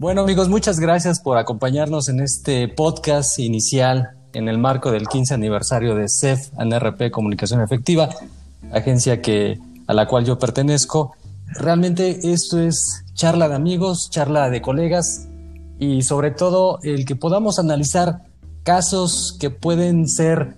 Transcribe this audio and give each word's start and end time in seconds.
Bueno 0.00 0.22
amigos, 0.22 0.48
muchas 0.48 0.80
gracias 0.80 1.20
por 1.20 1.36
acompañarnos 1.36 2.08
en 2.08 2.20
este 2.20 2.68
podcast 2.68 3.38
inicial 3.38 4.12
en 4.32 4.48
el 4.48 4.56
marco 4.56 4.92
del 4.92 5.06
15 5.06 5.34
aniversario 5.34 5.94
de 5.94 6.06
CEF 6.08 6.52
NRP 6.54 7.10
Comunicación 7.10 7.60
Efectiva, 7.60 8.08
agencia 8.72 9.20
que, 9.20 9.58
a 9.86 9.92
la 9.92 10.06
cual 10.06 10.24
yo 10.24 10.38
pertenezco. 10.38 11.12
Realmente 11.48 12.32
esto 12.32 12.58
es 12.58 13.04
charla 13.12 13.50
de 13.50 13.56
amigos, 13.56 14.08
charla 14.08 14.48
de 14.48 14.62
colegas 14.62 15.28
y 15.78 16.00
sobre 16.00 16.30
todo 16.30 16.78
el 16.82 17.04
que 17.04 17.14
podamos 17.14 17.58
analizar 17.58 18.22
casos 18.62 19.36
que 19.38 19.50
pueden 19.50 20.08
ser 20.08 20.54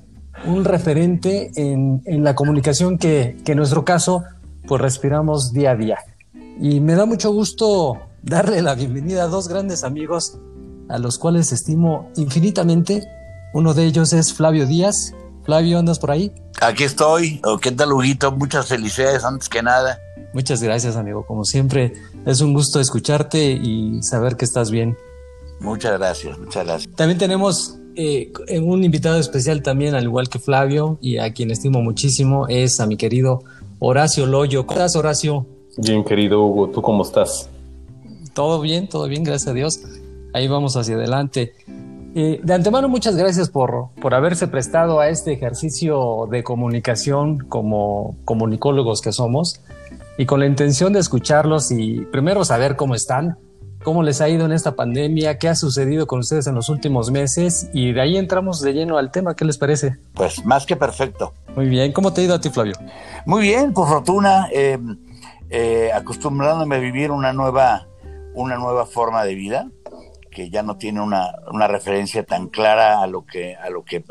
un 0.46 0.64
referente 0.64 1.50
en, 1.56 2.00
en 2.04 2.22
la 2.22 2.36
comunicación 2.36 2.96
que, 2.96 3.36
que 3.44 3.52
en 3.52 3.58
nuestro 3.58 3.84
caso 3.84 4.22
pues 4.68 4.80
respiramos 4.80 5.52
día 5.52 5.72
a 5.72 5.76
día. 5.76 5.98
Y 6.60 6.78
me 6.78 6.94
da 6.94 7.06
mucho 7.06 7.32
gusto 7.32 8.02
darle 8.22 8.62
la 8.62 8.74
bienvenida 8.74 9.24
a 9.24 9.26
dos 9.26 9.48
grandes 9.48 9.84
amigos 9.84 10.38
a 10.88 10.98
los 10.98 11.18
cuales 11.18 11.52
estimo 11.52 12.10
infinitamente. 12.16 13.02
Uno 13.52 13.74
de 13.74 13.84
ellos 13.84 14.12
es 14.12 14.32
Flavio 14.32 14.66
Díaz. 14.66 15.14
Flavio, 15.44 15.78
¿andas 15.78 15.98
por 15.98 16.12
ahí? 16.12 16.32
Aquí 16.60 16.84
estoy. 16.84 17.40
¿Qué 17.60 17.72
tal, 17.72 17.92
Huguito? 17.92 18.30
Muchas 18.32 18.66
felicidades 18.66 19.24
antes 19.24 19.48
que 19.48 19.62
nada. 19.62 19.98
Muchas 20.32 20.62
gracias, 20.62 20.96
amigo. 20.96 21.26
Como 21.26 21.44
siempre, 21.44 21.94
es 22.24 22.40
un 22.40 22.54
gusto 22.54 22.80
escucharte 22.80 23.52
y 23.52 24.02
saber 24.02 24.36
que 24.36 24.44
estás 24.44 24.70
bien. 24.70 24.96
Muchas 25.60 25.98
gracias, 25.98 26.38
muchas 26.38 26.64
gracias. 26.64 26.94
También 26.96 27.18
tenemos 27.18 27.78
eh, 27.96 28.32
un 28.62 28.84
invitado 28.84 29.18
especial 29.18 29.62
también, 29.62 29.94
al 29.94 30.04
igual 30.04 30.28
que 30.28 30.38
Flavio, 30.38 30.98
y 31.00 31.18
a 31.18 31.32
quien 31.32 31.50
estimo 31.50 31.82
muchísimo, 31.82 32.46
es 32.48 32.80
a 32.80 32.86
mi 32.86 32.96
querido 32.96 33.42
Horacio 33.78 34.26
Loyo. 34.26 34.66
¿Cómo 34.66 34.80
estás, 34.80 34.96
Horacio? 34.96 35.46
Bien, 35.76 36.04
querido 36.04 36.44
Hugo, 36.44 36.68
¿tú 36.70 36.82
cómo 36.82 37.02
estás? 37.02 37.48
Todo 38.34 38.60
bien, 38.60 38.88
todo 38.88 39.06
bien, 39.08 39.24
gracias 39.24 39.48
a 39.48 39.54
Dios. 39.54 39.80
Ahí 40.32 40.48
vamos 40.48 40.76
hacia 40.76 40.94
adelante. 40.94 41.54
Eh, 42.14 42.40
de 42.42 42.54
antemano, 42.54 42.88
muchas 42.88 43.16
gracias 43.16 43.48
por, 43.48 43.88
por 44.00 44.14
haberse 44.14 44.48
prestado 44.48 45.00
a 45.00 45.08
este 45.08 45.32
ejercicio 45.32 46.28
de 46.30 46.42
comunicación 46.42 47.38
como 47.38 48.16
comunicólogos 48.24 49.00
que 49.00 49.12
somos 49.12 49.60
y 50.18 50.26
con 50.26 50.40
la 50.40 50.46
intención 50.46 50.92
de 50.92 51.00
escucharlos 51.00 51.70
y 51.70 52.00
primero 52.12 52.44
saber 52.44 52.76
cómo 52.76 52.94
están, 52.94 53.38
cómo 53.82 54.02
les 54.02 54.20
ha 54.20 54.28
ido 54.28 54.44
en 54.44 54.52
esta 54.52 54.76
pandemia, 54.76 55.38
qué 55.38 55.48
ha 55.48 55.54
sucedido 55.54 56.06
con 56.06 56.20
ustedes 56.20 56.46
en 56.46 56.54
los 56.54 56.68
últimos 56.68 57.10
meses 57.10 57.68
y 57.72 57.92
de 57.92 58.00
ahí 58.00 58.16
entramos 58.16 58.60
de 58.60 58.72
lleno 58.72 58.98
al 58.98 59.10
tema. 59.10 59.34
¿Qué 59.34 59.44
les 59.44 59.58
parece? 59.58 59.96
Pues 60.14 60.44
más 60.44 60.66
que 60.66 60.76
perfecto. 60.76 61.32
Muy 61.56 61.66
bien. 61.66 61.92
¿Cómo 61.92 62.12
te 62.12 62.20
ha 62.20 62.24
ido 62.24 62.34
a 62.34 62.40
ti, 62.40 62.50
Flavio? 62.50 62.74
Muy 63.26 63.42
bien, 63.42 63.72
por 63.72 63.88
fortuna, 63.88 64.48
eh, 64.52 64.78
eh, 65.50 65.90
acostumbrándome 65.94 66.76
a 66.76 66.78
vivir 66.78 67.10
una 67.10 67.32
nueva, 67.32 67.86
una 68.34 68.56
nueva 68.56 68.86
forma 68.86 69.24
de 69.24 69.34
vida 69.34 69.70
que 70.30 70.50
ya 70.50 70.62
no 70.62 70.76
tiene 70.76 71.00
una, 71.00 71.30
una 71.52 71.66
referencia 71.68 72.24
tan 72.24 72.48
clara 72.48 73.02
a 73.02 73.06
lo 73.06 73.26
que, 73.26 73.54
a 73.54 73.68
lo 73.70 73.84
que 73.84 74.02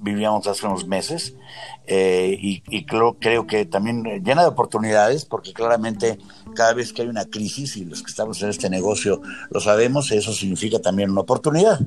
vivíamos 0.00 0.46
hace 0.46 0.66
unos 0.66 0.86
meses 0.86 1.34
eh, 1.86 2.36
y, 2.38 2.84
creo, 2.84 3.16
creo, 3.18 3.46
que 3.46 3.64
también 3.64 4.02
llena 4.22 4.42
de 4.42 4.48
oportunidades 4.48 5.24
porque 5.24 5.52
claramente 5.52 6.18
cada 6.54 6.74
vez 6.74 6.92
que 6.92 7.02
hay 7.02 7.08
una 7.08 7.24
crisis 7.24 7.76
y 7.76 7.84
los 7.84 8.02
que 8.02 8.10
estamos 8.10 8.42
en 8.42 8.50
este 8.50 8.68
negocio 8.68 9.22
lo 9.50 9.60
sabemos, 9.60 10.10
eso 10.10 10.32
significa 10.32 10.80
también 10.80 11.10
una 11.10 11.22
oportunidad. 11.22 11.80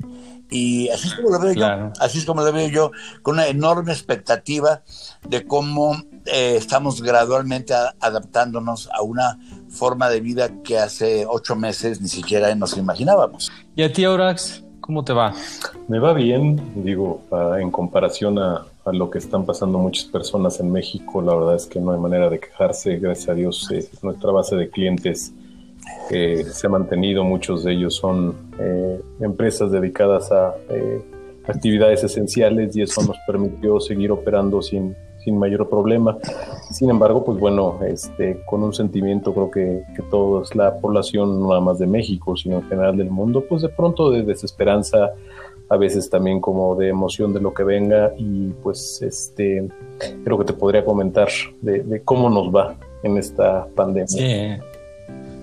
Y 0.50 0.88
así 0.88 1.08
es 1.08 1.14
como 1.14 1.30
lo 1.30 1.38
veo 1.38 1.52
yo, 1.52 1.92
así 2.00 2.18
es 2.18 2.24
como 2.24 2.42
lo 2.42 2.52
veo 2.52 2.68
yo, 2.68 2.90
con 3.22 3.34
una 3.34 3.46
enorme 3.46 3.92
expectativa 3.92 4.82
de 5.26 5.46
cómo 5.46 5.96
eh, 6.26 6.56
estamos 6.56 7.00
gradualmente 7.00 7.72
adaptándonos 8.00 8.90
a 8.92 9.02
una 9.02 9.38
forma 9.72 10.10
de 10.10 10.20
vida 10.20 10.50
que 10.62 10.78
hace 10.78 11.26
ocho 11.26 11.56
meses 11.56 12.00
ni 12.00 12.08
siquiera 12.08 12.54
nos 12.54 12.76
imaginábamos. 12.76 13.50
¿Y 13.74 13.82
a 13.82 13.92
ti, 13.92 14.04
Aurax? 14.04 14.62
¿Cómo 14.80 15.04
te 15.04 15.12
va? 15.12 15.32
Me 15.88 15.98
va 15.98 16.12
bien, 16.12 16.60
digo, 16.84 17.22
en 17.58 17.70
comparación 17.70 18.38
a, 18.38 18.66
lo 18.92 19.10
que 19.10 19.18
están 19.18 19.46
pasando 19.46 19.78
muchas 19.78 20.06
personas 20.06 20.58
en 20.58 20.72
México, 20.72 21.22
la 21.22 21.36
verdad 21.36 21.54
es 21.54 21.66
que 21.66 21.78
no 21.78 21.92
hay 21.92 22.00
manera 22.00 22.28
de 22.28 22.40
quejarse, 22.40 22.98
gracias 22.98 23.28
a 23.28 23.34
Dios, 23.34 23.70
eh, 23.70 23.88
nuestra 24.02 24.32
base 24.32 24.56
de 24.56 24.68
clientes 24.68 25.32
eh, 26.10 26.44
se 26.50 26.66
ha 26.66 26.70
mantenido, 26.70 27.22
muchos 27.22 27.62
de 27.62 27.74
ellos 27.74 27.94
son 27.94 28.34
eh, 28.58 29.00
empresas 29.20 29.70
dedicadas 29.70 30.32
a 30.32 30.54
actividades 31.46 32.02
esenciales 32.02 32.74
y 32.74 32.82
eso 32.82 33.02
nos 33.04 33.16
permitió 33.24 33.78
seguir 33.78 34.10
operando 34.10 34.60
sin, 34.62 34.96
sin 35.24 35.38
mayor 35.38 35.68
problema. 35.68 36.18
Sin 36.70 36.90
embargo, 36.90 37.24
pues 37.24 37.38
bueno, 37.38 37.78
este, 37.86 38.42
con 38.46 38.62
un 38.62 38.72
sentimiento 38.72 39.32
creo 39.32 39.50
que, 39.50 39.82
que 39.94 40.02
toda 40.02 40.44
la 40.54 40.76
población, 40.76 41.40
no 41.40 41.48
nada 41.48 41.60
más 41.60 41.78
de 41.78 41.86
México, 41.86 42.36
sino 42.36 42.56
en 42.56 42.68
general 42.68 42.96
del 42.96 43.10
mundo, 43.10 43.44
pues 43.48 43.62
de 43.62 43.68
pronto 43.68 44.10
de 44.10 44.22
desesperanza, 44.22 45.12
a 45.72 45.76
veces 45.78 46.10
también 46.10 46.38
como 46.38 46.74
de 46.76 46.88
emoción 46.88 47.32
de 47.32 47.40
lo 47.40 47.54
que 47.54 47.64
venga 47.64 48.12
y 48.18 48.50
pues 48.62 49.00
este, 49.00 49.66
creo 50.22 50.38
que 50.38 50.44
te 50.44 50.52
podría 50.52 50.84
comentar 50.84 51.28
de, 51.62 52.02
cómo 52.04 52.28
nos 52.28 52.54
va 52.54 52.76
en 53.02 53.16
esta 53.16 53.66
pandemia. 53.74 54.60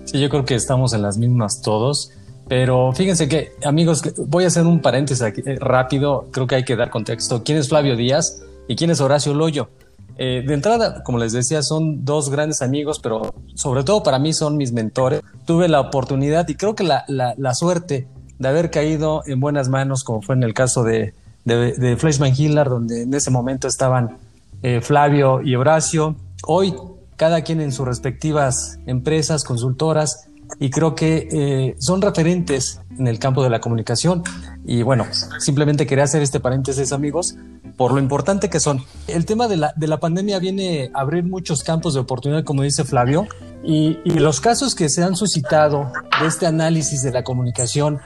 Sí. 0.04 0.20
yo 0.20 0.28
creo 0.28 0.44
que 0.44 0.54
estamos 0.54 0.94
en 0.94 1.02
las 1.02 1.18
mismas 1.18 1.62
todos. 1.62 2.12
Pero 2.46 2.92
fíjense 2.92 3.28
que, 3.28 3.52
amigos, 3.64 4.02
voy 4.26 4.44
a 4.44 4.48
hacer 4.48 4.66
un 4.66 4.80
paréntesis 4.80 5.22
aquí 5.22 5.40
eh, 5.44 5.56
rápido. 5.60 6.26
Creo 6.30 6.46
que 6.46 6.56
hay 6.56 6.64
que 6.64 6.74
dar 6.74 6.90
contexto. 6.90 7.42
¿Quién 7.44 7.58
es 7.58 7.68
Flavio 7.68 7.96
Díaz? 7.96 8.42
¿Y 8.70 8.76
quién 8.76 8.90
es 8.90 9.00
Horacio 9.00 9.34
Loyo? 9.34 9.68
Eh, 10.16 10.44
de 10.46 10.54
entrada, 10.54 11.02
como 11.02 11.18
les 11.18 11.32
decía, 11.32 11.60
son 11.60 12.04
dos 12.04 12.30
grandes 12.30 12.62
amigos, 12.62 13.00
pero 13.00 13.34
sobre 13.56 13.82
todo 13.82 14.04
para 14.04 14.20
mí 14.20 14.32
son 14.32 14.56
mis 14.56 14.70
mentores. 14.70 15.22
Tuve 15.44 15.66
la 15.66 15.80
oportunidad 15.80 16.48
y 16.48 16.54
creo 16.54 16.76
que 16.76 16.84
la, 16.84 17.04
la, 17.08 17.54
suerte 17.54 18.06
de 18.38 18.48
haber 18.48 18.70
caído 18.70 19.22
en 19.26 19.40
buenas 19.40 19.68
manos, 19.68 20.04
como 20.04 20.22
fue 20.22 20.36
en 20.36 20.44
el 20.44 20.54
caso 20.54 20.84
de, 20.84 21.14
de, 21.44 21.72
de 21.72 22.32
Hillard, 22.38 22.70
donde 22.70 23.02
en 23.02 23.12
ese 23.12 23.32
momento 23.32 23.66
estaban 23.66 24.18
eh, 24.62 24.80
Flavio 24.80 25.42
y 25.42 25.56
Horacio. 25.56 26.14
Hoy, 26.46 26.72
cada 27.16 27.42
quien 27.42 27.60
en 27.60 27.72
sus 27.72 27.88
respectivas 27.88 28.78
empresas, 28.86 29.42
consultoras, 29.42 30.30
y 30.58 30.70
creo 30.70 30.94
que 30.94 31.28
eh, 31.30 31.76
son 31.78 32.02
referentes 32.02 32.80
en 32.98 33.06
el 33.06 33.18
campo 33.18 33.42
de 33.42 33.50
la 33.50 33.60
comunicación. 33.60 34.22
Y 34.70 34.84
bueno, 34.84 35.04
simplemente 35.40 35.84
quería 35.84 36.04
hacer 36.04 36.22
este 36.22 36.38
paréntesis, 36.38 36.92
amigos, 36.92 37.34
por 37.76 37.90
lo 37.90 37.98
importante 37.98 38.48
que 38.48 38.60
son. 38.60 38.84
El 39.08 39.26
tema 39.26 39.48
de 39.48 39.56
la, 39.56 39.72
de 39.74 39.88
la 39.88 39.98
pandemia 39.98 40.38
viene 40.38 40.92
a 40.94 41.00
abrir 41.00 41.24
muchos 41.24 41.64
campos 41.64 41.94
de 41.94 41.98
oportunidad, 41.98 42.44
como 42.44 42.62
dice 42.62 42.84
Flavio, 42.84 43.26
y, 43.64 43.98
y 44.04 44.20
los 44.20 44.40
casos 44.40 44.76
que 44.76 44.88
se 44.88 45.02
han 45.02 45.16
suscitado 45.16 45.90
de 46.20 46.28
este 46.28 46.46
análisis 46.46 47.02
de 47.02 47.10
la 47.10 47.24
comunicación, 47.24 47.98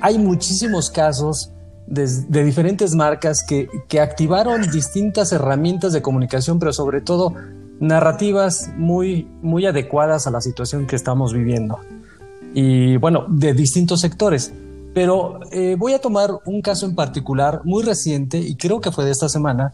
hay 0.00 0.16
muchísimos 0.16 0.88
casos 0.88 1.52
de, 1.86 2.08
de, 2.28 2.44
diferentes 2.44 2.94
marcas 2.94 3.44
que, 3.46 3.68
que 3.86 4.00
activaron 4.00 4.70
distintas 4.70 5.32
herramientas 5.32 5.92
de 5.92 6.00
comunicación, 6.00 6.58
pero 6.58 6.72
sobre 6.72 7.02
todo 7.02 7.34
narrativas 7.78 8.70
muy, 8.74 9.28
muy 9.42 9.66
adecuadas 9.66 10.26
a 10.26 10.30
la 10.30 10.40
situación 10.40 10.86
que 10.86 10.96
estamos 10.96 11.34
viviendo. 11.34 11.78
Y 12.54 12.96
bueno, 12.96 13.26
de 13.28 13.52
distintos 13.52 14.00
sectores. 14.00 14.50
Pero 14.94 15.40
eh, 15.52 15.76
voy 15.78 15.92
a 15.92 16.00
tomar 16.00 16.30
un 16.46 16.62
caso 16.62 16.86
en 16.86 16.94
particular 16.94 17.62
muy 17.64 17.82
reciente 17.82 18.38
y 18.38 18.56
creo 18.56 18.80
que 18.80 18.90
fue 18.90 19.04
de 19.04 19.12
esta 19.12 19.28
semana, 19.28 19.72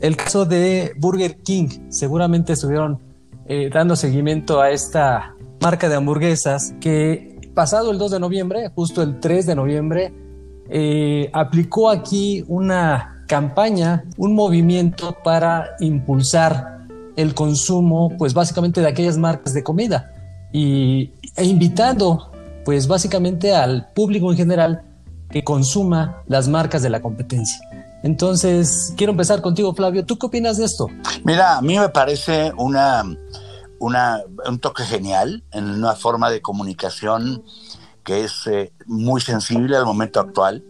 el 0.00 0.16
caso 0.16 0.44
de 0.44 0.92
Burger 0.98 1.38
King. 1.42 1.68
Seguramente 1.88 2.54
estuvieron 2.54 3.00
eh, 3.46 3.70
dando 3.72 3.94
seguimiento 3.94 4.60
a 4.60 4.70
esta 4.70 5.34
marca 5.60 5.88
de 5.88 5.94
hamburguesas 5.94 6.74
que 6.80 7.36
pasado 7.54 7.90
el 7.90 7.98
2 7.98 8.10
de 8.12 8.20
noviembre, 8.20 8.70
justo 8.74 9.02
el 9.02 9.20
3 9.20 9.46
de 9.46 9.54
noviembre, 9.54 10.12
eh, 10.68 11.30
aplicó 11.32 11.88
aquí 11.88 12.44
una 12.48 13.24
campaña, 13.26 14.04
un 14.16 14.34
movimiento 14.34 15.16
para 15.24 15.70
impulsar 15.80 16.86
el 17.16 17.34
consumo, 17.34 18.12
pues 18.18 18.34
básicamente 18.34 18.80
de 18.80 18.88
aquellas 18.88 19.16
marcas 19.16 19.54
de 19.54 19.62
comida 19.62 20.12
y, 20.52 21.12
e 21.36 21.44
invitando, 21.44 22.30
pues 22.66 22.88
básicamente 22.88 23.54
al 23.54 23.92
público 23.92 24.32
en 24.32 24.36
general 24.36 24.82
que 25.30 25.44
consuma 25.44 26.24
las 26.26 26.48
marcas 26.48 26.82
de 26.82 26.90
la 26.90 27.00
competencia. 27.00 27.60
Entonces, 28.02 28.92
quiero 28.96 29.12
empezar 29.12 29.40
contigo, 29.40 29.72
Flavio. 29.72 30.04
¿Tú 30.04 30.18
qué 30.18 30.26
opinas 30.26 30.58
de 30.58 30.64
esto? 30.64 30.88
Mira, 31.22 31.58
a 31.58 31.62
mí 31.62 31.78
me 31.78 31.88
parece 31.90 32.52
una, 32.56 33.04
una 33.78 34.20
un 34.48 34.58
toque 34.58 34.82
genial 34.82 35.44
en 35.52 35.64
una 35.70 35.94
forma 35.94 36.28
de 36.28 36.42
comunicación 36.42 37.44
que 38.02 38.24
es 38.24 38.48
eh, 38.48 38.72
muy 38.86 39.20
sensible 39.20 39.76
al 39.76 39.84
momento 39.84 40.18
actual 40.18 40.64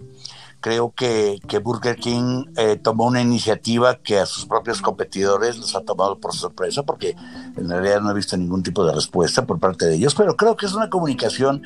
creo 0.67 0.93
que, 0.93 1.39
Burger 1.63 1.95
King 1.95 2.47
eh, 2.57 2.75
tomó 2.75 3.07
una 3.07 3.21
iniciativa 3.21 3.99
que 3.99 4.19
a 4.19 4.27
sus 4.27 4.47
propios 4.47 4.83
competidores 4.83 5.59
les 5.59 5.77
ha 5.77 5.83
tomado 5.83 6.19
por 6.19 6.35
sorpresa, 6.35 6.83
porque 6.83 7.15
en 7.57 7.69
realidad 7.69 8.01
no 8.01 8.11
he 8.11 8.15
visto 8.15 8.37
ningún 8.37 8.65
tipo 8.65 8.85
de 8.85 8.93
respuesta 8.93 9.47
por 9.47 9.61
parte 9.61 9.87
de 9.87 9.95
ellos, 9.95 10.17
pero 10.17 10.35
creo 10.35 10.57
que 10.57 10.67
es 10.67 10.75
una 10.75 10.91
comunicación 10.91 11.63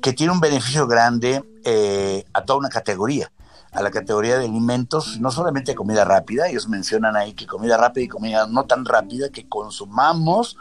que 0.00 0.12
tiene 0.12 0.32
un 0.32 0.38
beneficio 0.38 0.86
grande 0.86 1.42
eh, 1.64 2.24
a 2.32 2.44
toda 2.44 2.60
una 2.60 2.68
categoría. 2.68 3.32
A 3.74 3.82
la 3.82 3.90
categoría 3.90 4.38
de 4.38 4.44
alimentos, 4.44 5.20
no 5.20 5.30
solamente 5.30 5.74
comida 5.74 6.04
rápida, 6.04 6.48
ellos 6.48 6.68
mencionan 6.68 7.16
ahí 7.16 7.34
que 7.34 7.46
comida 7.46 7.76
rápida 7.76 8.04
y 8.04 8.08
comida 8.08 8.46
no 8.46 8.64
tan 8.64 8.84
rápida, 8.84 9.30
que 9.30 9.48
consumamos 9.48 10.56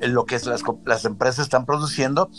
lo 0.00 0.26
que 0.26 0.38
las, 0.38 0.62
las 0.84 1.04
empresas 1.04 1.44
están 1.44 1.64
produciendo, 1.64 2.30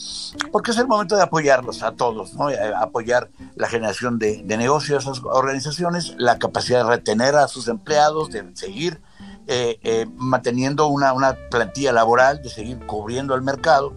porque 0.52 0.72
es 0.72 0.78
el 0.78 0.88
momento 0.88 1.16
de 1.16 1.24
apoyarlos 1.24 1.84
a 1.84 1.94
todos, 1.94 2.34
¿no? 2.36 2.50
Eh, 2.50 2.58
apoyar 2.78 3.32
la 3.56 3.68
generación 3.68 4.20
de, 4.20 4.44
de 4.44 4.58
negocios 4.58 5.04
esas 5.04 5.22
organizaciones, 5.24 6.14
la 6.18 6.38
capacidad 6.38 6.84
de 6.84 6.90
retener 6.90 7.36
a 7.36 7.48
sus 7.48 7.68
empleados, 7.68 8.30
de 8.30 8.56
seguir 8.56 9.02
eh, 9.48 9.80
eh, 9.82 10.06
manteniendo 10.16 10.88
una, 10.88 11.12
una 11.12 11.36
plantilla 11.50 11.92
laboral, 11.92 12.40
de 12.44 12.50
seguir 12.50 12.86
cubriendo 12.86 13.34
el 13.34 13.42
mercado 13.42 13.96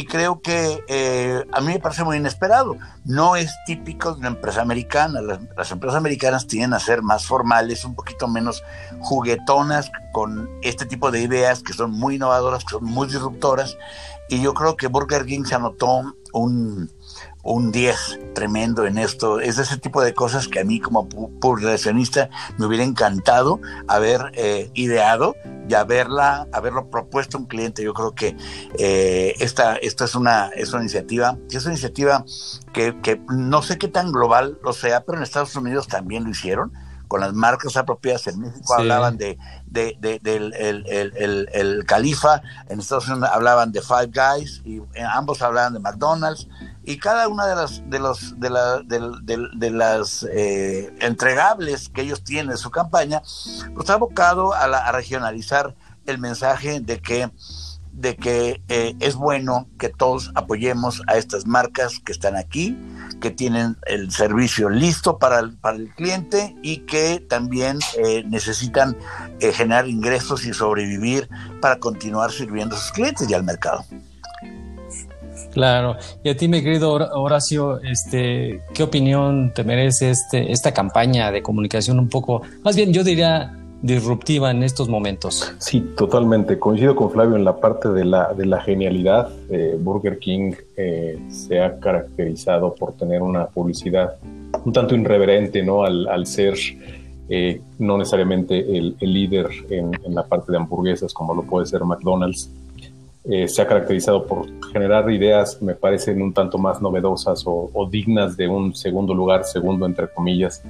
y 0.00 0.06
creo 0.06 0.40
que 0.40 0.82
eh, 0.88 1.44
a 1.52 1.60
mí 1.60 1.74
me 1.74 1.78
parece 1.78 2.04
muy 2.04 2.16
inesperado. 2.16 2.78
No 3.04 3.36
es 3.36 3.54
típico 3.66 4.14
de 4.14 4.20
una 4.20 4.28
empresa 4.28 4.62
americana. 4.62 5.20
Las, 5.20 5.70
empresas 5.72 5.98
americanas 5.98 6.46
tienden 6.46 6.72
a 6.72 6.80
ser 6.80 7.02
más 7.02 7.26
formales, 7.26 7.84
un 7.84 7.94
poquito 7.94 8.26
menos 8.26 8.64
juguetonas 9.00 9.92
con 10.12 10.48
este 10.62 10.86
tipo 10.86 11.10
de 11.10 11.20
ideas 11.20 11.62
que 11.62 11.74
son 11.74 11.90
muy 11.90 12.14
innovadoras, 12.14 12.64
que 12.64 12.70
son 12.70 12.84
muy 12.84 13.08
disruptoras. 13.08 13.76
Y 14.30 14.40
yo 14.40 14.54
creo 14.54 14.74
que 14.74 14.86
Burger 14.86 15.26
King 15.26 15.44
se 15.44 15.54
anotó 15.54 16.14
un, 16.32 16.90
un 17.42 17.72
10 17.72 18.20
tremendo 18.34 18.86
en 18.86 18.98
esto. 18.98 19.40
Es 19.40 19.58
ese 19.58 19.76
tipo 19.76 20.02
de 20.02 20.14
cosas 20.14 20.48
que 20.48 20.60
a 20.60 20.64
mí 20.64 20.80
como 20.80 21.08
publicacionista 21.08 22.30
me 22.58 22.66
hubiera 22.66 22.84
encantado 22.84 23.60
haber 23.88 24.32
eh, 24.34 24.70
ideado 24.74 25.36
y 25.68 25.74
haberla, 25.74 26.46
haberlo 26.52 26.90
propuesto 26.90 27.36
a 27.36 27.40
un 27.40 27.46
cliente. 27.46 27.82
Yo 27.82 27.94
creo 27.94 28.14
que 28.14 28.36
eh, 28.78 29.34
esta, 29.38 29.76
esta 29.76 30.04
es, 30.04 30.14
una, 30.14 30.48
es 30.48 30.72
una 30.72 30.82
iniciativa, 30.82 31.36
es 31.50 31.64
una 31.64 31.74
iniciativa 31.74 32.24
que, 32.72 33.00
que 33.00 33.20
no 33.28 33.62
sé 33.62 33.78
qué 33.78 33.88
tan 33.88 34.12
global 34.12 34.58
lo 34.62 34.72
sea, 34.72 35.02
pero 35.02 35.18
en 35.18 35.24
Estados 35.24 35.54
Unidos 35.56 35.88
también 35.88 36.24
lo 36.24 36.30
hicieron 36.30 36.72
con 37.10 37.20
las 37.20 37.32
marcas 37.34 37.76
apropiadas. 37.76 38.28
En 38.28 38.38
México 38.38 38.72
hablaban 38.72 39.18
de, 39.18 39.36
de, 39.66 39.96
del 40.22 40.54
el, 40.54 41.48
el, 41.52 41.84
Califa, 41.84 42.40
en 42.68 42.78
Estados 42.78 43.08
Unidos 43.08 43.28
hablaban 43.32 43.72
de 43.72 43.82
Five 43.82 44.12
Guys, 44.14 44.62
y 44.64 44.80
ambos 45.12 45.42
hablaban 45.42 45.72
de 45.72 45.80
McDonald's, 45.80 46.46
y 46.84 46.98
cada 46.98 47.28
una 47.28 47.46
de 47.46 47.54
las, 47.54 47.90
de 47.90 47.98
los, 47.98 48.40
de, 48.40 48.50
la, 48.50 48.80
de, 48.82 49.70
las 49.70 50.26
eh, 50.32 50.94
entregables 51.00 51.88
que 51.88 52.02
ellos 52.02 52.24
tienen 52.24 52.52
en 52.52 52.58
su 52.58 52.70
campaña, 52.70 53.20
pues 53.20 53.80
está 53.80 53.94
abocado 53.94 54.54
a, 54.54 54.64
a 54.64 54.92
regionalizar 54.92 55.74
el 56.06 56.18
mensaje 56.18 56.80
de 56.80 57.00
que 57.00 57.30
de 57.92 58.16
que 58.16 58.62
eh, 58.68 58.94
es 59.00 59.14
bueno 59.14 59.68
que 59.78 59.88
todos 59.88 60.30
apoyemos 60.34 61.02
a 61.06 61.16
estas 61.16 61.46
marcas 61.46 62.00
que 62.00 62.12
están 62.12 62.36
aquí, 62.36 62.76
que 63.20 63.30
tienen 63.30 63.76
el 63.86 64.10
servicio 64.10 64.70
listo 64.70 65.18
para 65.18 65.40
el, 65.40 65.56
para 65.58 65.76
el 65.76 65.92
cliente 65.94 66.56
y 66.62 66.78
que 66.78 67.20
también 67.28 67.78
eh, 67.98 68.22
necesitan 68.26 68.96
eh, 69.40 69.52
generar 69.52 69.88
ingresos 69.88 70.46
y 70.46 70.54
sobrevivir 70.54 71.28
para 71.60 71.78
continuar 71.78 72.32
sirviendo 72.32 72.76
a 72.76 72.78
sus 72.78 72.92
clientes 72.92 73.28
y 73.28 73.34
al 73.34 73.44
mercado. 73.44 73.84
Claro, 75.52 75.96
y 76.22 76.28
a 76.28 76.36
ti, 76.36 76.48
mi 76.48 76.62
querido 76.62 76.92
Horacio, 76.92 77.80
este, 77.80 78.62
¿qué 78.72 78.82
opinión 78.82 79.52
te 79.54 79.64
merece 79.64 80.10
este, 80.10 80.52
esta 80.52 80.72
campaña 80.72 81.32
de 81.32 81.42
comunicación 81.42 81.98
un 81.98 82.08
poco, 82.08 82.42
más 82.62 82.76
bien 82.76 82.92
yo 82.92 83.02
diría 83.02 83.56
disruptiva 83.82 84.50
en 84.50 84.62
estos 84.62 84.88
momentos. 84.88 85.54
Sí, 85.58 85.80
totalmente. 85.96 86.58
Coincido 86.58 86.94
con 86.94 87.10
Flavio 87.10 87.36
en 87.36 87.44
la 87.44 87.56
parte 87.56 87.88
de 87.88 88.04
la, 88.04 88.32
de 88.34 88.46
la 88.46 88.60
genialidad. 88.60 89.30
Eh, 89.48 89.76
Burger 89.80 90.18
King 90.18 90.52
eh, 90.76 91.18
se 91.30 91.60
ha 91.60 91.78
caracterizado 91.78 92.74
por 92.74 92.92
tener 92.94 93.22
una 93.22 93.46
publicidad 93.46 94.16
un 94.64 94.72
tanto 94.72 94.94
irreverente, 94.94 95.62
¿no? 95.62 95.84
Al, 95.84 96.26
ser 96.26 96.54
eh, 97.28 97.60
no 97.78 97.96
necesariamente 97.96 98.58
el, 98.76 98.96
líder 99.00 99.48
en, 99.70 99.92
la 100.08 100.24
parte 100.24 100.52
de 100.52 100.58
hamburguesas 100.58 101.14
como 101.14 101.34
lo 101.34 101.42
puede 101.42 101.66
ser 101.66 101.84
McDonald's. 101.84 102.50
Se 103.46 103.62
ha 103.62 103.66
caracterizado 103.66 104.26
por 104.26 104.46
generar 104.72 105.10
ideas, 105.10 105.62
me 105.62 105.74
parecen 105.74 106.20
un 106.20 106.32
tanto 106.32 106.58
más 106.58 106.82
novedosas 106.82 107.46
o, 107.46 107.70
o 107.72 107.88
dignas 107.88 108.36
de 108.36 108.48
un 108.48 108.74
segundo 108.74 109.14
lugar, 109.14 109.44
segundo 109.44 109.86
entre 109.86 110.08
comillas, 110.08 110.62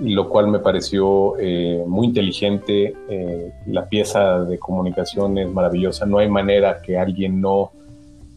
lo 0.00 0.28
cual 0.28 0.48
me 0.48 0.58
pareció 0.58 1.38
eh, 1.38 1.82
muy 1.86 2.08
inteligente. 2.08 2.94
Eh, 3.08 3.52
la 3.66 3.88
pieza 3.88 4.40
de 4.44 4.58
comunicación 4.58 5.38
es 5.38 5.48
maravillosa. 5.48 6.06
No 6.06 6.18
hay 6.18 6.28
manera 6.28 6.80
que 6.82 6.98
alguien 6.98 7.40
no, 7.40 7.70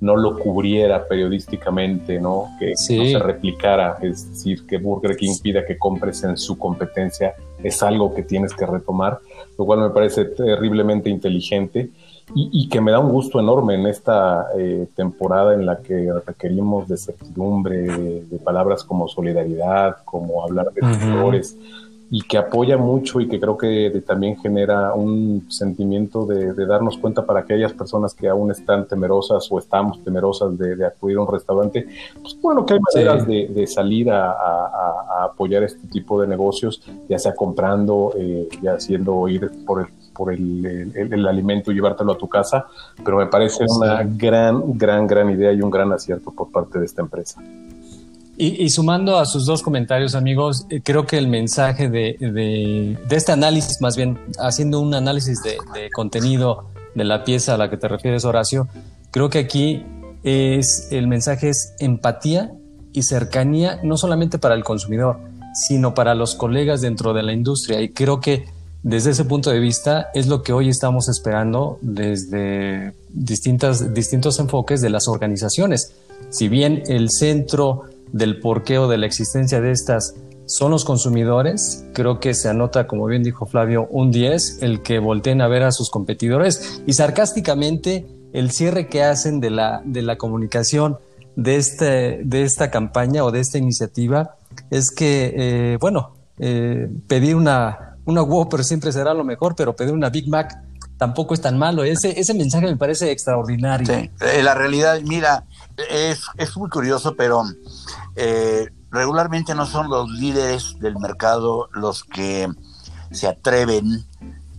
no 0.01 0.15
lo 0.15 0.37
cubriera 0.37 1.07
periodísticamente, 1.07 2.19
¿no? 2.19 2.49
Que 2.59 2.71
no 2.71 2.75
se 3.05 3.19
replicara. 3.19 3.97
Es 4.01 4.29
decir, 4.29 4.65
que 4.67 4.77
Burger 4.77 5.15
King 5.15 5.35
pida 5.41 5.65
que 5.65 5.77
compres 5.77 6.23
en 6.23 6.37
su 6.37 6.57
competencia 6.57 7.33
es 7.63 7.81
algo 7.81 8.13
que 8.13 8.23
tienes 8.23 8.53
que 8.53 8.65
retomar, 8.65 9.19
lo 9.57 9.65
cual 9.65 9.79
me 9.79 9.89
parece 9.89 10.25
terriblemente 10.25 11.09
inteligente 11.09 11.89
y, 12.33 12.67
que 12.69 12.81
me 12.81 12.91
da 12.91 12.99
un 12.99 13.11
gusto 13.11 13.39
enorme 13.39 13.75
en 13.75 13.85
esta 13.85 14.47
eh, 14.57 14.87
temporada 14.95 15.53
en 15.53 15.65
la 15.65 15.77
que 15.77 16.11
requerimos 16.25 16.87
de 16.87 16.97
certidumbre, 16.97 17.77
de, 17.83 18.39
palabras 18.39 18.83
como 18.83 19.07
solidaridad, 19.07 19.97
como 20.05 20.43
hablar 20.43 20.71
de 20.73 20.81
valores, 20.81 21.55
y 22.09 22.21
que 22.21 22.37
apoya 22.37 22.77
mucho 22.77 23.19
y 23.19 23.27
que 23.27 23.39
creo 23.39 23.57
que 23.57 24.03
también 24.05 24.37
genera 24.37 24.93
un 24.93 25.45
sentimiento 25.49 26.25
de, 26.25 26.53
darnos 26.65 26.97
cuenta 26.97 27.25
para 27.25 27.41
aquellas 27.41 27.73
personas 27.73 28.13
que 28.13 28.27
aún 28.27 28.51
están 28.51 28.87
temerosas 28.87 29.47
o 29.51 29.59
estamos 29.59 30.03
temerosas 30.03 30.57
de, 30.57 30.83
acudir 30.85 31.17
a 31.17 31.21
un 31.21 31.31
restaurante, 31.31 31.87
pues 32.21 32.39
bueno, 32.41 32.65
que 32.65 32.73
hay 32.73 32.79
maneras 32.79 33.27
de, 33.27 33.67
salir 33.67 34.09
a, 34.11 35.25
apoyar 35.25 35.63
este 35.63 35.87
tipo 35.87 36.19
de 36.21 36.27
negocios, 36.27 36.81
ya 37.09 37.19
sea 37.19 37.35
comprando, 37.35 38.13
eh, 38.17 38.47
ya 38.61 38.73
haciendo 38.73 39.27
ir 39.27 39.49
por 39.65 39.81
el 39.81 39.87
por 40.15 40.33
el, 40.33 40.91
el, 40.95 41.27
alimento 41.27 41.71
y 41.71 41.75
llevártelo 41.75 42.13
a 42.13 42.17
tu 42.17 42.27
casa, 42.27 42.65
pero 43.03 43.17
me 43.17 43.27
parece 43.27 43.65
una 43.67 44.03
gran, 44.03 44.77
gran, 44.77 45.05
gran 45.05 45.29
idea 45.29 45.51
y 45.53 45.61
un 45.61 45.69
gran 45.69 45.91
acierto 45.91 46.31
por 46.31 46.51
parte 46.51 46.79
de 46.79 46.85
esta 46.85 47.01
empresa. 47.01 47.41
Y, 48.37 48.69
sumando 48.69 49.17
a 49.17 49.25
sus 49.25 49.45
dos 49.45 49.63
comentarios, 49.63 50.13
amigos, 50.13 50.65
eh, 50.69 50.81
creo 50.83 51.05
que 51.05 51.17
el 51.17 51.29
mensaje 51.29 51.87
de, 51.87 52.17
de, 52.19 53.15
este 53.15 53.31
análisis, 53.31 53.79
más 53.79 53.95
bien 53.95 54.19
haciendo 54.39 54.81
un 54.81 54.93
análisis 54.93 55.41
de, 55.41 55.57
de, 55.73 55.89
contenido 55.89 56.65
de 56.95 57.05
la 57.05 57.23
pieza 57.23 57.53
a 57.53 57.57
la 57.57 57.69
que 57.69 57.77
te 57.77 57.87
refieres, 57.87 58.25
Horacio, 58.25 58.67
creo 59.11 59.29
que 59.29 59.39
aquí 59.39 59.85
es 60.23 60.89
el 60.91 61.07
mensaje 61.07 61.49
es 61.49 61.75
empatía 61.79 62.51
y 62.91 63.03
cercanía, 63.03 63.79
no 63.83 63.95
solamente 63.95 64.37
para 64.37 64.55
el 64.55 64.65
consumidor, 64.65 65.19
sino 65.53 65.93
para 65.93 66.15
los 66.15 66.35
colegas 66.35 66.81
dentro 66.81 67.13
de 67.13 67.23
la 67.23 67.31
industria. 67.31 67.79
Y 67.81 67.89
creo 67.89 68.19
que 68.19 68.45
desde 68.85 69.09
ese 69.09 69.25
punto 69.25 69.49
de 69.49 69.59
vista 69.59 70.11
es 70.13 70.27
lo 70.27 70.43
que 70.43 70.53
hoy 70.53 70.69
estamos 70.69 71.09
esperando 71.09 71.79
desde 71.81 72.93
distintas, 73.09 73.95
distintos 73.95 74.37
enfoques 74.37 74.79
de 74.79 74.91
las 74.91 75.07
organizaciones. 75.07 75.95
Si 76.29 76.49
bien 76.49 76.83
el 76.85 77.09
centro 77.09 77.85
del 78.11 78.39
porqueo 78.39 78.87
de 78.87 78.99
la 78.99 79.07
existencia 79.07 79.59
de 79.59 79.71
estas 79.71 80.13
son 80.45 80.69
los 80.69 80.85
consumidores, 80.85 81.83
creo 81.93 82.19
que 82.19 82.35
se 82.35 82.47
anota, 82.47 82.85
como 82.85 83.07
bien 83.07 83.23
dijo 83.23 83.47
Flavio, 83.47 83.87
un 83.89 84.11
10, 84.11 84.61
el 84.61 84.83
que 84.83 84.99
volteen 84.99 85.41
a 85.41 85.47
ver 85.47 85.63
a 85.63 85.71
sus 85.71 85.89
competidores 85.89 86.83
y 86.85 86.93
sarcásticamente 86.93 88.05
el 88.33 88.51
cierre 88.51 88.87
que 88.87 89.01
hacen 89.01 89.39
de 89.39 89.49
la, 89.49 89.81
de 89.83 90.03
la 90.03 90.19
comunicación 90.19 90.99
de, 91.35 91.55
este, 91.55 92.21
de 92.23 92.43
esta 92.43 92.69
campaña 92.69 93.23
o 93.23 93.31
de 93.31 93.39
esta 93.39 93.57
iniciativa 93.57 94.35
es 94.69 94.91
que, 94.91 95.33
eh, 95.35 95.77
bueno, 95.81 96.11
eh, 96.37 96.87
pedir 97.07 97.35
una 97.35 97.84
una 98.05 98.21
Whopper 98.21 98.63
siempre 98.63 98.91
será 98.91 99.13
lo 99.13 99.23
mejor, 99.23 99.55
pero 99.55 99.75
pedir 99.75 99.93
una 99.93 100.09
Big 100.09 100.29
Mac 100.29 100.61
tampoco 100.97 101.33
es 101.33 101.41
tan 101.41 101.57
malo. 101.57 101.83
Ese, 101.83 102.19
ese 102.19 102.33
mensaje 102.33 102.67
me 102.67 102.77
parece 102.77 103.11
extraordinario. 103.11 103.87
Sí, 103.87 104.09
eh, 104.21 104.43
la 104.43 104.53
realidad, 104.53 104.99
mira, 105.01 105.45
es, 105.89 106.21
muy 106.55 106.69
curioso, 106.69 107.15
pero 107.15 107.43
eh, 108.15 108.69
regularmente 108.91 109.55
no 109.55 109.65
son 109.65 109.89
los 109.89 110.09
líderes 110.09 110.79
del 110.79 110.97
mercado 110.97 111.69
los 111.73 112.03
que 112.03 112.47
se 113.11 113.27
atreven 113.27 114.05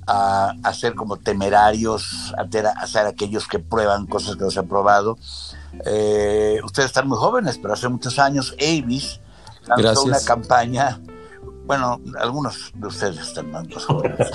a, 0.07 0.55
hacer 0.63 0.95
como 0.95 1.17
temerarios, 1.17 2.35
a, 2.37 2.87
ser 2.87 3.07
aquellos 3.07 3.49
que 3.49 3.59
prueban 3.59 4.07
cosas 4.07 4.37
que 4.37 4.45
no 4.45 4.51
se 4.51 4.61
han 4.61 4.69
probado. 4.69 5.19
Eh, 5.85 6.61
ustedes 6.65 6.87
están 6.87 7.09
muy 7.09 7.19
jóvenes, 7.19 7.59
pero 7.59 7.75
hace 7.75 7.89
muchos 7.89 8.19
años 8.19 8.55
Avis 8.61 9.21
lanzó 9.67 10.03
una 10.03 10.21
campaña 10.21 11.01
bueno, 11.67 12.01
algunos 12.21 12.73
de 12.75 12.87
ustedes 12.87 13.19
están 13.19 13.51
más 13.51 13.67
jóvenes. 13.87 14.31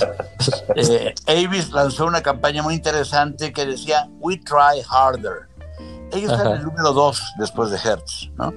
eh, 0.76 1.14
Avis 1.28 1.72
lanzó 1.72 2.06
una 2.06 2.22
campaña 2.22 2.62
muy 2.62 2.76
interesante 2.76 3.54
que 3.54 3.66
decía 3.66 4.10
We 4.20 4.38
Try 4.38 4.84
Harder. 4.90 5.50
Ellos 6.12 6.34
eran 6.34 6.54
el 6.60 6.64
número 6.64 6.92
dos 6.92 7.22
después 7.38 7.72
de 7.72 7.78
Hertz, 7.78 8.30
¿no? 8.36 8.54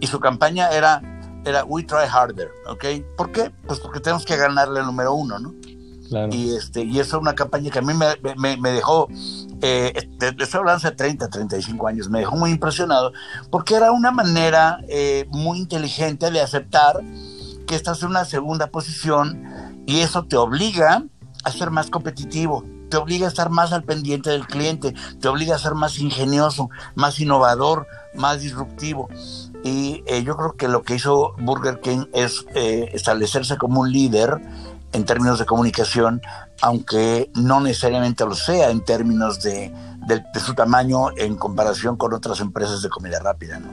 Y 0.00 0.06
su 0.06 0.20
campaña 0.20 0.68
era, 0.70 1.02
era 1.44 1.64
We 1.64 1.82
Try 1.82 2.06
Harder, 2.10 2.50
¿ok? 2.68 2.84
¿Por 3.16 3.32
qué? 3.32 3.50
Pues 3.66 3.80
porque 3.80 3.98
tenemos 3.98 4.24
que 4.24 4.36
ganarle 4.36 4.78
el 4.80 4.86
número 4.86 5.12
uno, 5.12 5.40
¿no? 5.40 5.52
Claro. 6.08 6.32
Y, 6.32 6.54
este, 6.54 6.84
y 6.84 7.00
eso 7.00 7.16
es 7.16 7.22
una 7.22 7.34
campaña 7.34 7.70
que 7.70 7.78
a 7.80 7.82
mí 7.82 7.94
me, 7.94 8.06
me, 8.36 8.56
me 8.58 8.70
dejó, 8.70 9.08
eh, 9.62 9.92
estoy 10.20 10.58
hablando 10.58 10.76
hace 10.76 10.92
30, 10.92 11.28
35 11.28 11.88
años, 11.88 12.08
me 12.10 12.20
dejó 12.20 12.36
muy 12.36 12.50
impresionado, 12.50 13.12
porque 13.50 13.74
era 13.74 13.90
una 13.90 14.12
manera 14.12 14.78
eh, 14.86 15.26
muy 15.30 15.58
inteligente 15.58 16.30
de 16.30 16.40
aceptar 16.42 17.00
que 17.66 17.74
estás 17.74 18.02
en 18.02 18.10
una 18.10 18.24
segunda 18.24 18.68
posición 18.68 19.82
y 19.86 20.00
eso 20.00 20.24
te 20.24 20.36
obliga 20.36 21.04
a 21.44 21.50
ser 21.50 21.70
más 21.70 21.90
competitivo, 21.90 22.64
te 22.88 22.96
obliga 22.96 23.26
a 23.26 23.28
estar 23.28 23.50
más 23.50 23.72
al 23.72 23.84
pendiente 23.84 24.30
del 24.30 24.46
cliente, 24.46 24.94
te 25.20 25.28
obliga 25.28 25.56
a 25.56 25.58
ser 25.58 25.74
más 25.74 25.98
ingenioso, 25.98 26.70
más 26.94 27.20
innovador, 27.20 27.86
más 28.14 28.40
disruptivo. 28.40 29.08
Y 29.62 30.02
eh, 30.06 30.22
yo 30.22 30.36
creo 30.36 30.52
que 30.52 30.68
lo 30.68 30.82
que 30.82 30.94
hizo 30.96 31.34
Burger 31.38 31.80
King 31.80 32.06
es 32.12 32.46
eh, 32.54 32.90
establecerse 32.92 33.56
como 33.56 33.80
un 33.80 33.92
líder 33.92 34.40
en 34.92 35.04
términos 35.04 35.38
de 35.38 35.44
comunicación, 35.44 36.22
aunque 36.62 37.30
no 37.34 37.60
necesariamente 37.60 38.24
lo 38.24 38.34
sea 38.34 38.70
en 38.70 38.84
términos 38.84 39.42
de, 39.42 39.72
su 40.44 40.54
tamaño 40.54 41.10
en 41.16 41.36
comparación 41.36 41.96
con 41.96 42.14
otras 42.14 42.40
empresas 42.40 42.80
de 42.82 42.88
comida 42.88 43.18
rápida. 43.18 43.58
¿no? 43.58 43.68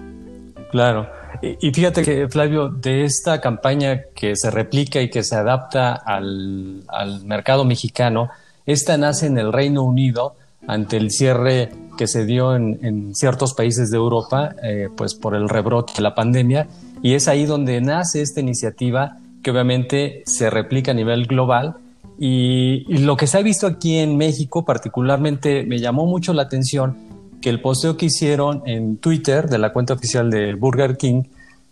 Claro. 0.72 1.21
Y, 1.42 1.72
fíjate 1.72 2.04
que, 2.04 2.28
Flavio, 2.30 2.70
de 2.70 3.04
esta 3.04 3.42
campaña 3.42 4.04
que 4.14 4.36
se 4.36 4.52
replica 4.52 5.02
y 5.02 5.10
que 5.10 5.24
se 5.24 5.36
adapta 5.36 5.94
al, 5.94 6.84
mercado 7.26 7.66
mexicano, 7.66 8.30
esta 8.68 8.96
nace 8.98 9.26
en 9.26 9.40
el 9.40 9.52
Reino 9.52 9.84
Unido 9.84 10.36
ante 10.68 10.98
el 10.98 11.10
cierre 11.10 11.72
que 11.98 12.06
se 12.06 12.26
dio 12.26 12.56
en, 12.56 13.16
ciertos 13.16 13.56
países 13.56 13.90
de 13.90 13.98
Europa, 13.98 14.56
eh, 14.64 14.90
pues 14.96 15.16
por 15.16 15.34
el 15.34 15.50
rebrote 15.50 15.94
de 15.96 16.02
la 16.04 16.14
pandemia, 16.14 16.68
y 17.02 17.16
es 17.16 17.28
ahí 17.28 17.46
donde 17.46 17.82
nace 17.82 18.22
esta 18.22 18.40
iniciativa 18.40 19.18
que 19.42 19.50
obviamente 19.50 20.22
se 20.28 20.52
replica 20.52 20.92
a 20.92 20.94
nivel 20.94 21.26
global. 21.26 21.76
y 22.20 22.86
lo 23.00 23.18
que 23.18 23.26
se 23.26 23.40
ha 23.40 23.42
visto 23.42 23.66
aquí 23.66 23.98
en 23.98 24.16
México 24.16 24.64
particularmente 24.64 25.64
me 25.64 25.80
llamó 25.80 26.06
mucho 26.06 26.34
la 26.34 26.44
atención 26.44 27.11
que 27.42 27.50
el 27.50 27.62
posteo 27.62 27.98
que 27.98 28.06
hicieron 28.06 28.64
en 28.66 28.98
Twitter 28.98 29.50
de 29.50 29.58
la 29.58 29.74
cuenta 29.74 29.94
oficial 29.94 30.30
de 30.30 30.54
Burger 30.54 30.96
King, 30.98 31.24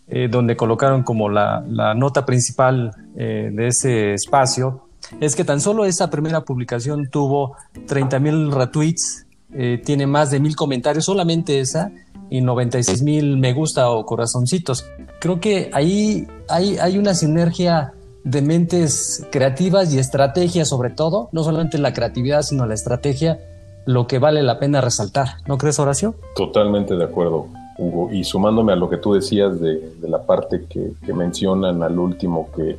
eh, 0.08 0.28
donde 0.30 0.56
colocaron 0.56 1.02
como 1.02 1.28
la, 1.28 1.62
nota 1.96 2.26
principal 2.26 2.90
eh, 3.16 3.50
de 3.52 3.68
ese 3.68 4.14
espacio, 4.14 4.88
es 5.20 5.34
que 5.34 5.44
tan 5.44 5.60
solo 5.60 5.84
esa 5.84 6.10
primera 6.10 6.44
publicación 6.44 7.08
tuvo 7.10 7.56
30 7.86 8.18
mil 8.18 8.52
retweets, 8.52 9.26
eh, 9.52 9.80
tiene 9.84 10.06
más 10.06 10.30
de 10.30 10.40
mil 10.40 10.56
comentarios, 10.56 11.04
solamente 11.04 11.60
esa, 11.60 11.92
y 12.28 12.40
96 12.40 13.02
mil 13.02 13.36
me 13.38 13.52
gusta 13.52 13.90
o 13.90 14.04
corazoncitos. 14.04 14.84
Creo 15.20 15.40
que 15.40 15.70
ahí 15.72 16.26
hay, 16.48 16.78
hay 16.78 16.98
una 16.98 17.14
sinergia 17.14 17.92
de 18.24 18.42
mentes 18.42 19.26
creativas 19.32 19.92
y 19.92 19.98
estrategias 19.98 20.68
sobre 20.68 20.90
todo, 20.90 21.28
no 21.32 21.42
solamente 21.42 21.78
la 21.78 21.92
creatividad, 21.92 22.42
sino 22.42 22.66
la 22.66 22.74
estrategia 22.74 23.38
lo 23.86 24.06
que 24.06 24.18
vale 24.18 24.42
la 24.42 24.58
pena 24.58 24.80
resaltar. 24.80 25.28
¿No 25.46 25.58
crees, 25.58 25.78
Horacio? 25.78 26.14
Totalmente 26.36 26.96
de 26.96 27.04
acuerdo, 27.04 27.46
Hugo. 27.78 28.10
Y 28.12 28.24
sumándome 28.24 28.72
a 28.72 28.76
lo 28.76 28.88
que 28.88 28.98
tú 28.98 29.14
decías 29.14 29.60
de, 29.60 29.94
la 30.02 30.22
parte 30.22 30.66
que, 30.68 31.12
mencionan 31.12 31.82
al 31.82 31.98
último, 31.98 32.48
que 32.54 32.78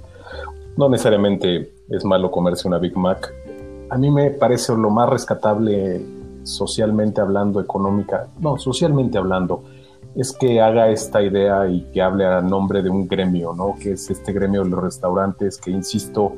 no 0.78 0.90
necesariamente 0.90 1.72
es 1.90 2.06
malo 2.06 2.32
comerse 2.32 2.68
una 2.68 2.78
Big 2.78 2.96
Mac, 2.96 3.34
a 3.90 3.98
mí 3.98 4.10
me 4.10 4.32
parece 4.32 4.74
lo 4.74 4.90
más 4.90 5.10
rescatable 5.10 6.02
socialmente 6.44 7.20
hablando, 7.20 7.60
económica, 7.60 8.28
no, 8.40 8.58
socialmente 8.58 9.18
hablando, 9.18 9.64
es 10.16 10.32
que 10.32 10.62
haga 10.62 10.90
esta 10.90 11.22
idea 11.22 11.68
y 11.68 11.82
que 11.94 12.02
hable 12.02 12.26
a 12.26 12.42
nombre 12.42 12.82
de 12.82 12.90
un 12.90 13.08
gremio, 13.08 13.54
¿no? 13.54 13.76
Que 13.80 13.94
es 13.94 14.10
este 14.10 14.34
gremio 14.34 14.64
de 14.64 14.70
los 14.70 14.82
restaurantes 14.82 15.58
que, 15.58 15.72
insisto, 15.72 16.34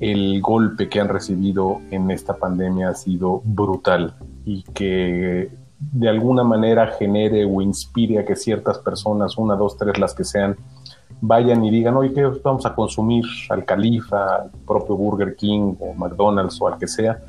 el 0.00 0.40
golpe 0.40 0.88
que 0.88 1.00
han 1.00 1.08
recibido 1.08 1.80
en 1.90 2.10
esta 2.10 2.34
pandemia 2.34 2.90
ha 2.90 2.94
sido 2.94 3.42
brutal 3.44 4.14
y 4.44 4.62
que 4.62 5.50
de 5.78 6.08
alguna 6.08 6.44
manera 6.44 6.88
genere 6.98 7.44
o 7.44 7.60
inspire 7.60 8.18
a 8.18 8.24
que 8.24 8.36
ciertas 8.36 8.78
personas, 8.78 9.38
una, 9.38 9.54
dos, 9.54 9.76
tres, 9.76 9.98
las 9.98 10.14
que 10.14 10.24
sean, 10.24 10.56
vayan 11.20 11.64
y 11.64 11.70
digan, 11.70 11.96
oye, 11.96 12.12
¿qué 12.12 12.24
vamos 12.42 12.66
a 12.66 12.74
consumir? 12.74 13.24
Al 13.48 13.64
Califa, 13.64 14.36
al 14.36 14.50
propio 14.66 14.96
Burger 14.96 15.36
King 15.36 15.74
o 15.80 15.94
McDonald's 15.94 16.60
o 16.60 16.68
al 16.68 16.78
que 16.78 16.86
sea. 16.86 17.20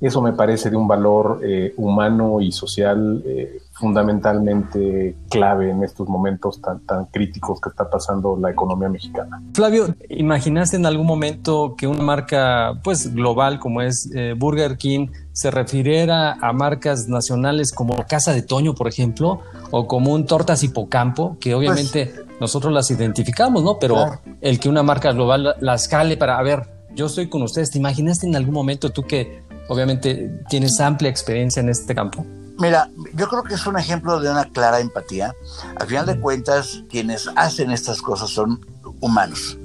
Eso 0.00 0.22
me 0.22 0.32
parece 0.32 0.70
de 0.70 0.76
un 0.76 0.86
valor 0.86 1.40
eh, 1.42 1.74
humano 1.76 2.40
y 2.40 2.52
social 2.52 3.20
eh, 3.26 3.58
fundamentalmente 3.72 5.16
clave 5.28 5.70
en 5.70 5.82
estos 5.82 6.08
momentos 6.08 6.60
tan, 6.60 6.80
tan 6.80 7.06
críticos 7.06 7.60
que 7.60 7.68
está 7.68 7.90
pasando 7.90 8.36
la 8.36 8.50
economía 8.50 8.88
mexicana. 8.88 9.42
Flavio, 9.54 9.94
¿imaginaste 10.08 10.76
en 10.76 10.86
algún 10.86 11.06
momento 11.06 11.74
que 11.76 11.88
una 11.88 12.02
marca 12.02 12.80
pues 12.84 13.12
global 13.12 13.58
como 13.58 13.82
es 13.82 14.08
eh, 14.14 14.34
Burger 14.38 14.76
King 14.76 15.08
se 15.32 15.50
refiriera 15.50 16.34
a 16.34 16.52
marcas 16.52 17.08
nacionales 17.08 17.72
como 17.72 17.96
Casa 18.08 18.32
de 18.32 18.42
Toño, 18.42 18.74
por 18.74 18.86
ejemplo, 18.86 19.40
o 19.72 19.88
como 19.88 20.12
un 20.12 20.26
Tortas 20.26 20.62
Hipocampo, 20.62 21.36
que 21.40 21.54
obviamente 21.54 22.06
pues, 22.06 22.40
nosotros 22.40 22.72
las 22.72 22.90
identificamos, 22.90 23.64
¿no? 23.64 23.78
Pero 23.78 24.20
el 24.40 24.60
que 24.60 24.68
una 24.68 24.82
marca 24.84 25.12
global 25.12 25.56
las 25.60 25.88
cale 25.88 26.16
para, 26.16 26.38
a 26.38 26.42
ver, 26.42 26.68
yo 26.94 27.06
estoy 27.06 27.28
con 27.28 27.42
ustedes, 27.42 27.70
¿te 27.70 27.78
imaginaste 27.78 28.26
en 28.26 28.34
algún 28.34 28.54
momento 28.54 28.90
tú 28.90 29.04
que 29.04 29.47
obviamente 29.68 30.42
tienes 30.48 30.80
amplia 30.80 31.10
experiencia 31.10 31.60
en 31.60 31.68
este 31.68 31.94
campo? 31.94 32.26
Mira, 32.58 32.90
yo 33.14 33.28
creo 33.28 33.44
que 33.44 33.54
es 33.54 33.66
un 33.66 33.78
ejemplo 33.78 34.18
de 34.18 34.30
una 34.30 34.44
clara 34.46 34.80
empatía. 34.80 35.32
Al 35.78 35.86
final 35.86 36.06
de 36.06 36.18
cuentas, 36.18 36.82
quienes 36.90 37.30
hacen 37.36 37.70
estas 37.70 38.02
cosas 38.02 38.30
son 38.30 38.66
humanos. 39.00 39.56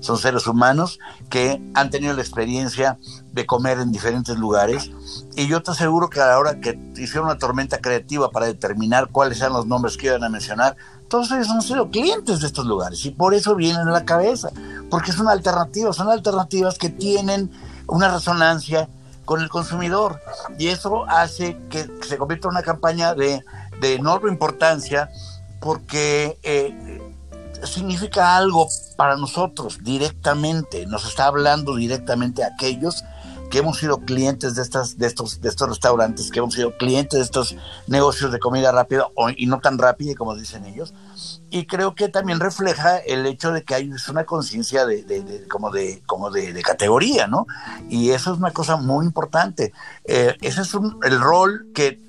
Son 0.00 0.18
seres 0.18 0.46
humanos 0.46 0.98
que 1.28 1.62
han 1.74 1.90
tenido 1.90 2.14
la 2.14 2.22
experiencia 2.22 2.98
de 3.32 3.46
comer 3.46 3.78
en 3.78 3.92
diferentes 3.92 4.36
lugares. 4.36 4.90
Y 5.36 5.46
yo 5.46 5.62
te 5.62 5.70
aseguro 5.70 6.10
que 6.10 6.20
a 6.20 6.26
la 6.26 6.38
hora 6.38 6.58
que 6.58 6.76
hicieron 6.96 7.26
una 7.26 7.38
tormenta 7.38 7.78
creativa 7.78 8.30
para 8.30 8.46
determinar 8.46 9.10
cuáles 9.12 9.38
eran 9.40 9.52
los 9.52 9.66
nombres 9.66 9.96
que 9.96 10.06
iban 10.06 10.24
a 10.24 10.28
mencionar, 10.28 10.76
todos 11.06 11.30
ellos 11.30 11.50
han 11.50 11.62
sido 11.62 11.90
clientes 11.90 12.40
de 12.40 12.46
estos 12.46 12.66
lugares 12.66 13.04
y 13.04 13.10
por 13.10 13.34
eso 13.34 13.54
vienen 13.54 13.86
a 13.86 13.92
la 13.92 14.04
cabeza, 14.04 14.50
porque 14.90 15.10
es 15.10 15.18
una 15.18 15.32
alternativa, 15.32 15.92
son 15.92 16.08
alternativas 16.08 16.78
que 16.78 16.88
tienen 16.88 17.50
una 17.86 18.12
resonancia 18.12 18.88
con 19.30 19.42
el 19.42 19.48
consumidor. 19.48 20.20
Y 20.58 20.66
eso 20.66 21.04
hace 21.08 21.56
que 21.70 21.88
se 22.02 22.18
convierta 22.18 22.48
en 22.48 22.54
una 22.54 22.64
campaña 22.64 23.14
de, 23.14 23.44
enorme 23.80 24.28
importancia 24.28 25.08
porque 25.60 26.36
eh, 26.42 27.00
significa 27.62 28.36
algo 28.36 28.66
para 28.96 29.14
nosotros 29.16 29.78
directamente, 29.84 30.84
nos 30.86 31.06
está 31.06 31.26
hablando 31.26 31.76
directamente 31.76 32.42
a 32.42 32.48
aquellos 32.48 33.04
que 33.52 33.58
hemos 33.58 33.78
sido 33.78 34.00
clientes 34.00 34.56
de, 34.56 34.62
estas, 34.62 34.98
de, 34.98 35.06
estos, 35.06 35.40
de 35.40 35.48
estos 35.48 35.68
restaurantes, 35.68 36.32
que 36.32 36.40
hemos 36.40 36.54
sido 36.54 36.76
clientes 36.76 37.20
de 37.20 37.24
estos 37.24 37.54
negocios 37.86 38.32
de 38.32 38.40
comida 38.40 38.72
rápida 38.72 39.06
y 39.36 39.46
no 39.46 39.60
tan 39.60 39.78
rápida 39.78 40.16
como 40.16 40.34
dicen 40.34 40.64
ellos. 40.64 40.92
Y 41.50 41.66
creo 41.66 41.94
que 41.94 42.08
también 42.08 42.38
refleja 42.38 42.98
el 42.98 43.26
hecho 43.26 43.52
de 43.52 43.64
que 43.64 43.74
hay 43.74 43.90
una 44.08 44.24
conciencia 44.24 44.86
de, 44.86 45.46
como, 45.48 45.70
de, 45.70 46.02
como 46.06 46.30
de, 46.30 46.62
categoría, 46.62 47.26
¿no? 47.26 47.46
Y 47.88 48.10
eso 48.10 48.32
es 48.32 48.38
una 48.38 48.52
cosa 48.52 48.76
muy 48.76 49.04
importante. 49.04 49.72
Eh, 50.04 50.36
ese 50.42 50.62
es 50.62 50.72
el 51.02 51.20
rol 51.20 51.66
que, 51.74 52.00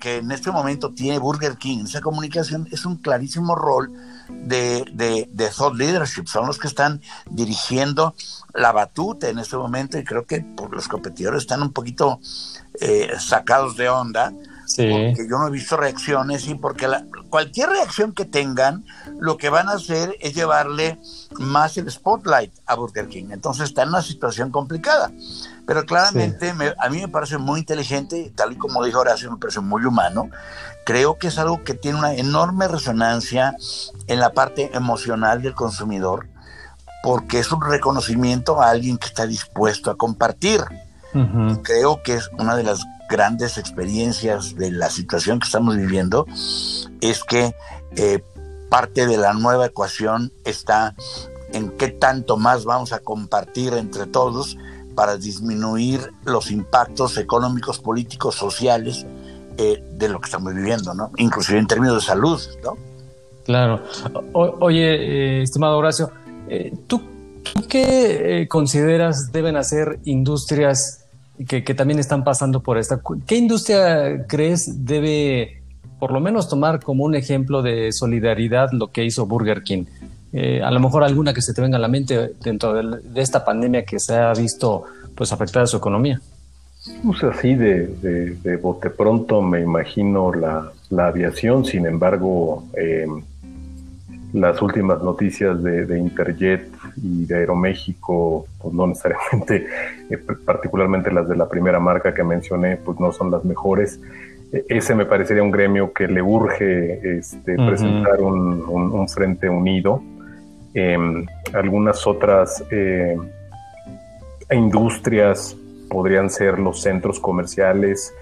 que 0.00 0.16
en 0.16 0.30
este 0.32 0.50
momento 0.50 0.94
tiene 0.94 1.18
Burger 1.18 1.56
King. 1.58 1.84
Esa 1.84 2.00
comunicación 2.00 2.68
es 2.72 2.86
un 2.86 2.96
clarísimo 2.96 3.54
rol 3.54 3.92
de, 4.28 4.84
de, 5.30 5.48
thought 5.50 5.74
leadership. 5.74 6.26
Son 6.26 6.46
los 6.46 6.58
que 6.58 6.68
están 6.68 7.02
dirigiendo 7.30 8.14
la 8.54 8.72
batuta 8.72 9.28
en 9.28 9.38
este 9.38 9.56
momento 9.56 9.98
y 9.98 10.04
creo 10.04 10.24
que 10.24 10.40
pues, 10.40 10.70
los 10.70 10.88
competidores 10.88 11.42
están 11.42 11.62
un 11.62 11.72
poquito 11.72 12.20
eh, 12.80 13.12
sacados 13.18 13.76
de 13.76 13.88
onda. 13.88 14.32
Porque 14.66 15.28
yo 15.28 15.38
no 15.38 15.46
he 15.46 15.50
visto 15.50 15.76
reacciones 15.76 16.46
y 16.48 16.54
porque 16.54 16.88
cualquier 17.30 17.70
reacción 17.70 18.12
que 18.12 18.24
tengan, 18.24 18.84
lo 19.18 19.36
que 19.36 19.48
van 19.48 19.68
a 19.68 19.72
hacer 19.72 20.16
es 20.20 20.34
llevarle 20.34 20.98
más 21.38 21.76
el 21.76 21.90
spotlight 21.90 22.52
a 22.66 22.74
Burger 22.74 23.08
King. 23.08 23.26
Entonces 23.30 23.64
está 23.68 23.82
en 23.82 23.90
una 23.90 24.02
situación 24.02 24.50
complicada. 24.50 25.10
Pero 25.66 25.84
claramente 25.84 26.52
a 26.78 26.88
mí 26.88 27.00
me 27.00 27.08
parece 27.08 27.38
muy 27.38 27.60
inteligente, 27.60 28.32
tal 28.34 28.52
y 28.52 28.56
como 28.56 28.84
dijo 28.84 29.00
Horacio, 29.00 29.30
me 29.30 29.38
parece 29.38 29.60
muy 29.60 29.84
humano. 29.84 30.30
Creo 30.84 31.18
que 31.18 31.28
es 31.28 31.38
algo 31.38 31.64
que 31.64 31.74
tiene 31.74 31.98
una 31.98 32.14
enorme 32.14 32.68
resonancia 32.68 33.56
en 34.06 34.20
la 34.20 34.30
parte 34.32 34.70
emocional 34.74 35.42
del 35.42 35.54
consumidor 35.54 36.28
porque 37.06 37.38
es 37.38 37.52
un 37.52 37.60
reconocimiento 37.60 38.60
a 38.60 38.70
alguien 38.70 38.98
que 38.98 39.06
está 39.06 39.28
dispuesto 39.28 39.92
a 39.92 39.96
compartir. 39.96 40.62
Creo 41.62 42.02
que 42.02 42.14
es 42.14 42.30
una 42.38 42.56
de 42.56 42.62
las 42.62 42.84
grandes 43.08 43.58
experiencias 43.58 44.56
de 44.56 44.70
la 44.70 44.90
situación 44.90 45.38
que 45.38 45.46
estamos 45.46 45.76
viviendo, 45.76 46.26
es 47.00 47.22
que 47.24 47.54
eh, 47.96 48.22
parte 48.68 49.06
de 49.06 49.16
la 49.16 49.32
nueva 49.32 49.66
ecuación 49.66 50.32
está 50.44 50.94
en 51.52 51.70
qué 51.70 51.88
tanto 51.88 52.36
más 52.36 52.64
vamos 52.64 52.92
a 52.92 52.98
compartir 52.98 53.74
entre 53.74 54.06
todos 54.06 54.56
para 54.94 55.16
disminuir 55.16 56.00
los 56.24 56.50
impactos 56.50 57.18
económicos, 57.18 57.78
políticos, 57.78 58.34
sociales 58.34 59.06
eh, 59.58 59.82
de 59.92 60.08
lo 60.08 60.20
que 60.20 60.26
estamos 60.26 60.54
viviendo, 60.54 60.94
¿no? 60.94 61.12
Inclusive 61.16 61.58
en 61.58 61.66
términos 61.66 61.96
de 61.96 62.00
salud, 62.02 62.40
¿no? 62.64 62.76
Claro. 63.44 63.80
oye, 64.32 65.38
eh, 65.38 65.42
estimado 65.42 65.78
Horacio, 65.78 66.10
eh, 66.48 66.74
¿tú, 66.88 67.00
qué 67.68 68.46
consideras 68.50 69.30
deben 69.30 69.56
hacer 69.56 70.00
industrias 70.04 71.05
que, 71.46 71.62
también 71.74 71.98
están 71.98 72.24
pasando 72.24 72.60
por 72.62 72.78
esta? 72.78 73.00
¿Qué 73.26 73.36
industria 73.36 74.26
crees 74.26 74.84
debe 74.84 75.62
por 75.98 76.12
lo 76.12 76.20
menos 76.20 76.48
tomar 76.48 76.82
como 76.82 77.04
un 77.04 77.14
ejemplo 77.14 77.62
de 77.62 77.92
solidaridad 77.92 78.70
lo 78.72 78.88
que 78.88 79.04
hizo 79.04 79.26
Burger 79.26 79.62
King? 79.62 79.84
eh, 80.38 80.60
a 80.62 80.70
lo 80.70 80.80
mejor 80.80 81.02
alguna 81.02 81.32
que 81.32 81.40
se 81.40 81.54
te 81.54 81.62
venga 81.62 81.78
a 81.78 81.80
la 81.80 81.88
mente 81.88 82.32
dentro 82.42 82.74
de, 82.74 83.00
esta 83.14 83.42
pandemia 83.42 83.84
que 83.84 83.98
se 83.98 84.14
ha 84.14 84.34
visto 84.34 84.84
pues 85.14 85.32
afectada 85.32 85.66
su 85.66 85.78
economía. 85.78 86.20
Pues 87.02 87.24
así 87.24 87.54
de, 87.54 87.86
de, 87.86 88.56
bote 88.58 88.90
pronto 88.90 89.40
me 89.40 89.62
imagino 89.62 90.32
la, 90.32 90.70
la 90.90 91.06
aviación, 91.06 91.64
sin 91.64 91.86
embargo, 91.86 92.64
eh, 92.76 93.06
las 94.34 94.60
últimas 94.60 95.02
noticias 95.02 95.62
de, 95.62 95.98
Interjet 95.98 96.68
y 97.02 97.26
de 97.26 97.36
Aeroméxico, 97.36 98.46
pues 98.60 98.74
no 98.74 98.86
necesariamente, 98.86 99.66
eh, 100.10 100.18
particularmente 100.44 101.10
las 101.10 101.28
de 101.28 101.36
la 101.36 101.48
primera 101.48 101.80
marca 101.80 102.14
que 102.14 102.24
mencioné, 102.24 102.76
pues 102.76 102.98
no 103.00 103.12
son 103.12 103.30
las 103.30 103.44
mejores. 103.44 104.00
E, 104.52 104.64
ese 104.68 104.94
me 104.94 105.06
parecería 105.06 105.42
un 105.42 105.50
gremio 105.50 105.92
que 105.92 106.06
le 106.08 106.22
urge 106.22 107.18
este, 107.18 107.56
presentar 107.56 108.20
un, 108.20 109.08
frente 109.08 109.48
unido. 109.48 110.02
Em, 110.74 111.24
algunas 111.54 112.06
otras 112.06 112.62
eh, 112.70 113.16
industrias 114.50 115.56
podrían 115.88 116.30
ser 116.30 116.58
los 116.58 116.82
centros 116.82 117.20
comerciales 117.20 118.12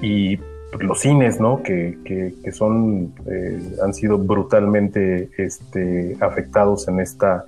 y 0.00 0.38
los 0.80 1.00
cines, 1.00 1.38
¿no? 1.38 1.62
Que, 1.62 1.98
que, 2.04 2.52
son, 2.52 3.12
eh, 3.26 3.76
han 3.84 3.92
sido 3.92 4.18
brutalmente 4.18 5.28
este, 5.36 6.16
afectados 6.20 6.88
en 6.88 7.00
esta, 7.00 7.44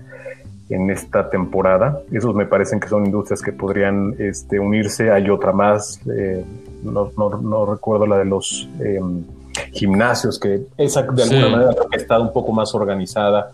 en 0.68 0.90
esta 0.90 1.30
temporada. 1.30 2.00
Esos 2.12 2.34
me 2.34 2.46
parecen 2.46 2.80
que 2.80 2.88
son 2.88 3.04
industrias 3.04 3.42
que 3.42 3.52
podrían 3.52 4.14
este, 4.18 4.58
unirse. 4.58 5.10
Hay 5.10 5.28
otra 5.28 5.52
más, 5.52 6.00
eh, 6.06 6.44
no, 6.82 7.10
no, 7.16 7.66
recuerdo 7.66 8.06
la 8.06 8.18
de 8.18 8.24
los 8.24 8.68
em, 8.80 9.24
gimnasios, 9.72 10.38
que 10.38 10.66
esa 10.76 11.02
de 11.02 11.22
alguna 11.22 11.48
manera 11.48 11.74
ha 11.92 11.96
estado 11.96 12.22
un 12.22 12.32
poco 12.32 12.52
más 12.52 12.74
organizada, 12.74 13.50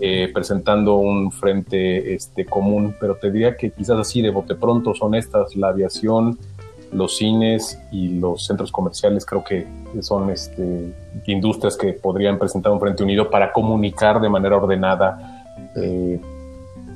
eh, 0.00 0.30
presentando 0.32 0.96
un 0.96 1.30
frente 1.30 2.14
este, 2.14 2.44
común, 2.44 2.94
pero 3.00 3.16
te 3.16 3.30
diría 3.30 3.56
que 3.56 3.70
quizás 3.70 3.98
así 3.98 4.20
de 4.20 4.30
bote 4.30 4.54
pronto 4.54 4.94
son 4.94 5.14
estas, 5.14 5.54
la 5.56 5.68
aviación, 5.68 6.38
los 6.90 7.18
cines 7.18 7.78
y 7.92 8.18
los 8.18 8.46
centros 8.46 8.72
comerciales 8.72 9.26
creo 9.26 9.44
que 9.44 9.66
son 10.00 10.30
este, 10.30 10.94
industrias 11.26 11.76
que 11.76 11.92
podrían 11.92 12.38
presentar 12.38 12.72
un 12.72 12.80
frente 12.80 13.02
unido 13.02 13.28
para 13.28 13.52
comunicar 13.52 14.22
de 14.22 14.28
manera 14.30 14.56
ordenada 14.56 15.44
eh, 15.76 16.18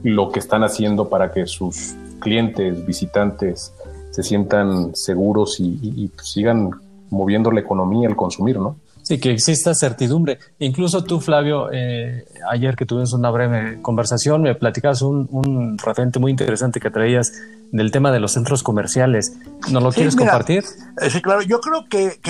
lo 0.02 0.30
que 0.30 0.38
están 0.38 0.64
haciendo 0.64 1.08
para 1.08 1.32
que 1.32 1.46
sus 1.46 1.94
clientes, 2.20 2.84
visitantes, 2.86 3.72
se 4.10 4.22
sientan 4.22 4.94
seguros 4.94 5.58
y, 5.60 6.10
sigan 6.22 6.70
moviendo 7.10 7.50
la 7.50 7.60
economía, 7.60 8.08
el 8.08 8.16
consumir, 8.16 8.58
¿no? 8.58 8.76
Sí, 9.02 9.18
que 9.18 9.32
exista 9.32 9.74
certidumbre. 9.74 10.38
Incluso 10.60 11.02
tú, 11.02 11.20
Flavio, 11.20 11.70
eh, 11.72 12.24
ayer 12.50 12.76
que 12.76 12.86
tuvimos 12.86 13.12
una 13.12 13.30
breve 13.30 13.82
conversación, 13.82 14.42
me 14.42 14.54
platicabas 14.54 15.02
un, 15.02 15.28
un 15.32 15.76
referente 15.78 16.20
muy 16.20 16.30
interesante 16.30 16.78
que 16.78 16.90
traías 16.90 17.32
del 17.72 17.90
tema 17.90 18.12
de 18.12 18.20
los 18.20 18.32
centros 18.32 18.62
comerciales. 18.62 19.32
¿Nos 19.70 19.82
lo 19.82 19.90
quieres 19.90 20.14
compartir? 20.14 20.62
Eh, 21.00 21.10
sí, 21.10 21.20
claro. 21.22 21.42
Yo 21.42 21.60
creo 21.60 21.86
que, 21.88 22.20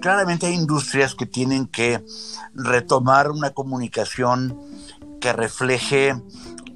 claramente 0.00 0.46
hay 0.46 0.54
industrias 0.54 1.14
que 1.14 1.26
tienen 1.26 1.66
que 1.66 2.04
retomar 2.54 3.30
una 3.30 3.50
comunicación 3.50 4.60
que 5.18 5.32
refleje 5.32 6.14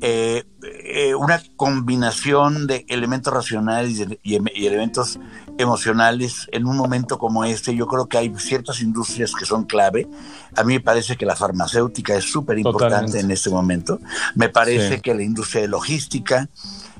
eh, 0.00 0.45
eh, 0.62 1.14
una 1.14 1.42
combinación 1.57 2.66
de 2.66 2.87
elementos 2.88 3.33
racionales 3.33 4.07
y, 4.23 4.35
elementos 4.66 5.19
emocionales 5.59 6.49
en 6.52 6.66
un 6.66 6.76
momento 6.76 7.19
como 7.19 7.45
este. 7.45 7.75
Yo 7.75 7.87
creo 7.87 8.07
que 8.09 8.19
hay 8.19 8.33
ciertas 8.38 8.80
industrias 8.80 9.33
que 9.35 9.45
son 9.45 9.64
clave. 9.64 10.09
A 10.57 10.64
mí 10.64 10.75
me 10.75 10.80
parece 10.80 11.16
que 11.16 11.26
la 11.26 11.37
farmacéutica 11.37 12.14
es 12.14 12.25
súper 12.25 12.59
importante 12.59 13.21
en 13.21 13.30
este 13.30 13.50
momento. 13.50 13.99
Me 14.35 14.49
parece 14.49 15.00
que 15.00 15.14
la 15.14 15.23
industria 15.23 15.62
de 15.62 15.69
logística, 15.69 16.49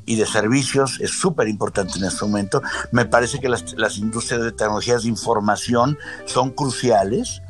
y 0.07 0.17
de 0.17 0.27
servicios 0.27 0.99
es 1.01 1.11
súper 1.11 1.47
importante 1.47 1.99
en 1.99 2.05
este 2.05 2.25
momento. 2.25 2.63
Me 2.91 3.05
parece 3.05 3.39
que 3.39 3.49
las, 3.49 3.75
las 3.75 3.99
industrias 3.99 4.43
de 4.43 4.51
tecnologías 4.51 5.03
de 5.03 5.09
información 5.09 5.99
son 6.25 6.51
cruciales 6.51 7.43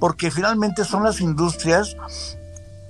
porque 0.00 0.30
finalmente 0.30 0.84
son 0.84 1.04
las 1.04 1.20
industrias 1.20 1.96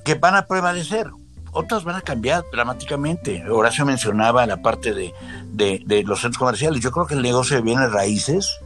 que 0.04 0.14
van 0.14 0.35
a 0.35 0.46
prevalecer. 0.46 1.11
Otras 1.52 1.84
van 1.84 1.96
a 1.96 2.00
cambiar 2.00 2.44
dramáticamente. 2.52 3.48
Horacio 3.50 3.84
mencionaba 3.84 4.46
la 4.46 4.62
parte 4.62 4.94
de, 4.94 5.14
de, 5.52 6.02
los 6.04 6.20
centros 6.20 6.38
comerciales. 6.38 6.80
Yo 6.80 6.90
creo 6.90 7.06
que 7.06 7.14
el 7.14 7.22
negocio 7.22 7.56
de 7.56 7.62
bienes 7.62 7.90
raíces 7.90 8.58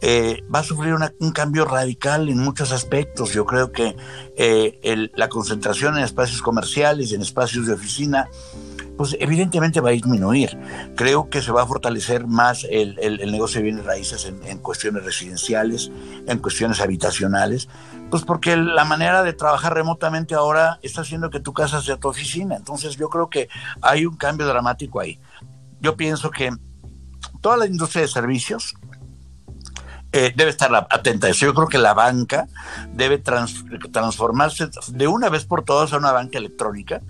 eh, 0.00 0.42
va 0.54 0.60
a 0.60 0.64
sufrir 0.64 0.94
un 0.94 1.32
cambio 1.32 1.64
radical 1.64 2.28
en 2.28 2.38
muchos 2.38 2.72
aspectos. 2.72 3.32
Yo 3.32 3.46
creo 3.46 3.72
que 3.72 3.96
eh, 4.36 5.08
la 5.14 5.28
concentración 5.28 5.96
en 5.96 6.04
espacios 6.04 6.42
comerciales, 6.42 7.12
en 7.12 7.22
espacios 7.22 7.66
de 7.66 7.74
oficina, 7.74 8.28
pues 8.96 9.16
evidentemente 9.18 9.80
va 9.80 9.90
a 9.90 9.92
disminuir. 9.92 10.58
Creo 10.96 11.28
que 11.28 11.42
se 11.42 11.52
va 11.52 11.62
a 11.62 11.66
fortalecer 11.66 12.26
más 12.26 12.66
el, 12.68 12.96
negocio 13.30 13.58
de 13.58 13.64
bienes 13.64 13.84
raíces 13.84 14.24
en, 14.24 14.58
cuestiones 14.58 15.04
residenciales, 15.04 15.90
en 16.26 16.38
cuestiones 16.38 16.80
habitacionales, 16.80 17.68
pues 18.10 18.22
porque 18.22 18.56
la 18.56 18.84
manera 18.84 19.22
de 19.22 19.32
trabajar 19.32 19.74
remotamente 19.74 20.34
ahora 20.34 20.78
está 20.82 21.00
haciendo 21.00 21.30
que 21.30 21.40
tu 21.40 21.52
casa 21.52 21.80
sea 21.80 21.96
tu 21.96 22.08
oficina. 22.08 22.56
Entonces 22.56 22.96
yo 22.96 23.08
creo 23.08 23.28
que 23.28 23.48
hay 23.82 24.06
un 24.06 24.16
cambio 24.16 24.46
dramático 24.46 25.00
ahí. 25.00 25.18
Yo 25.80 25.96
pienso 25.96 26.30
que 26.30 26.50
toda 27.40 27.56
la 27.56 27.66
industria 27.66 28.02
de 28.02 28.08
servicios, 28.08 28.74
eh, 30.16 30.32
debe 30.36 30.50
estar 30.50 30.72
atenta 30.90 31.26
a 31.26 31.30
eso. 31.30 31.44
Yo 31.44 31.54
creo 31.54 31.66
que 31.66 31.78
la 31.78 31.92
banca 31.92 32.46
debe 32.92 33.18
transformarse 33.18 34.68
de 34.92 35.08
una 35.08 35.28
vez 35.28 35.44
por 35.44 35.64
todas 35.64 35.92
a 35.92 35.96
una 35.96 36.12
banca 36.12 36.38
electrónica, 36.38 37.02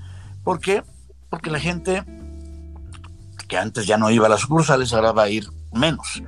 porque 0.42 0.82
porque 1.34 1.50
la 1.50 1.58
gente 1.58 2.04
que 3.48 3.58
antes 3.58 3.88
ya 3.88 3.98
no 3.98 4.08
iba 4.08 4.26
a 4.26 4.28
las 4.28 4.42
sucursales, 4.42 4.92
ahora 4.92 5.10
va 5.10 5.24
a 5.24 5.28
ir 5.28 5.48
menos. 5.72 6.22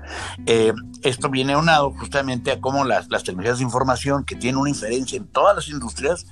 Eh, 0.46 0.72
esto 1.04 1.30
viene 1.30 1.52
aunado 1.52 1.92
justamente 1.92 2.50
a 2.50 2.60
cómo 2.60 2.84
las, 2.84 3.06
tecnologías 3.22 3.58
de 3.58 3.64
información, 3.64 4.24
que 4.24 4.34
tienen 4.34 4.60
una 4.60 4.68
inferencia 4.68 5.16
en 5.16 5.28
todas 5.28 5.54
las 5.54 5.68
industrias, 5.68 6.26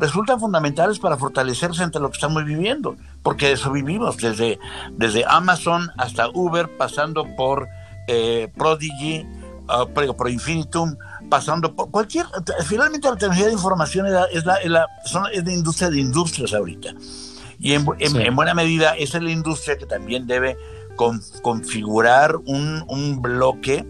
resultan 0.00 0.40
fundamentales 0.40 0.98
para 0.98 1.16
fortalecerse 1.16 1.84
ante 1.84 2.00
lo 2.00 2.10
que 2.10 2.16
estamos 2.16 2.44
viviendo, 2.44 2.96
porque 3.22 3.52
eso 3.52 3.70
vivimos, 3.70 4.16
desde, 4.16 4.58
desde 4.90 5.24
Amazon 5.24 5.88
hasta 5.96 6.28
Uber, 6.28 6.76
pasando 6.76 7.24
por 7.36 7.68
eh, 8.08 8.52
Prodigy, 8.56 9.24
uh, 9.68 10.16
por 10.16 10.28
Infinitum, 10.28 10.96
pasando 11.30 11.76
por 11.76 11.92
cualquier... 11.92 12.26
Finalmente 12.66 13.08
la 13.08 13.14
tecnología 13.14 13.46
de 13.46 13.52
información 13.52 14.06
es, 14.32 14.44
la, 14.44 14.86
es 15.32 15.44
de 15.44 15.52
industria 15.52 15.88
de 15.88 16.00
industrias 16.00 16.52
ahorita. 16.52 16.90
Y 17.62 17.74
en, 17.74 17.84
buena 18.34 18.54
medida 18.54 18.96
esa 18.96 19.18
es 19.18 19.22
la 19.22 19.30
industria 19.30 19.78
que 19.78 19.86
también 19.86 20.26
debe 20.26 20.56
configurar 20.96 22.34
un, 22.36 23.22
bloque 23.22 23.86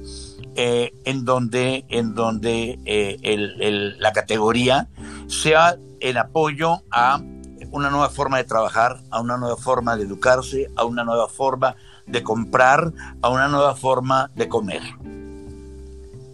eh, 0.57 0.93
en 1.07 1.25
donde, 1.25 1.87
en 1.89 2.15
donde 2.15 2.79
eh, 2.85 3.97
la 3.99 4.13
categoría 4.13 4.89
sea 5.27 5.79
el 6.01 6.19
apoyo 6.19 6.83
a 6.91 7.23
una 7.71 7.89
nueva 7.89 8.11
forma 8.11 8.37
de 8.37 8.45
trabajar, 8.45 9.01
a 9.11 9.23
una 9.23 9.39
nueva 9.39 9.57
forma 9.57 9.97
de 9.97 10.03
educarse, 10.03 10.69
a 10.77 10.85
una 10.85 11.03
nueva 11.03 11.29
forma 11.31 11.75
de 12.07 12.23
comprar, 12.23 12.93
a 13.23 13.31
una 13.31 13.49
nueva 13.49 13.75
forma 13.75 14.31
de 14.37 14.49
comer. 14.49 14.83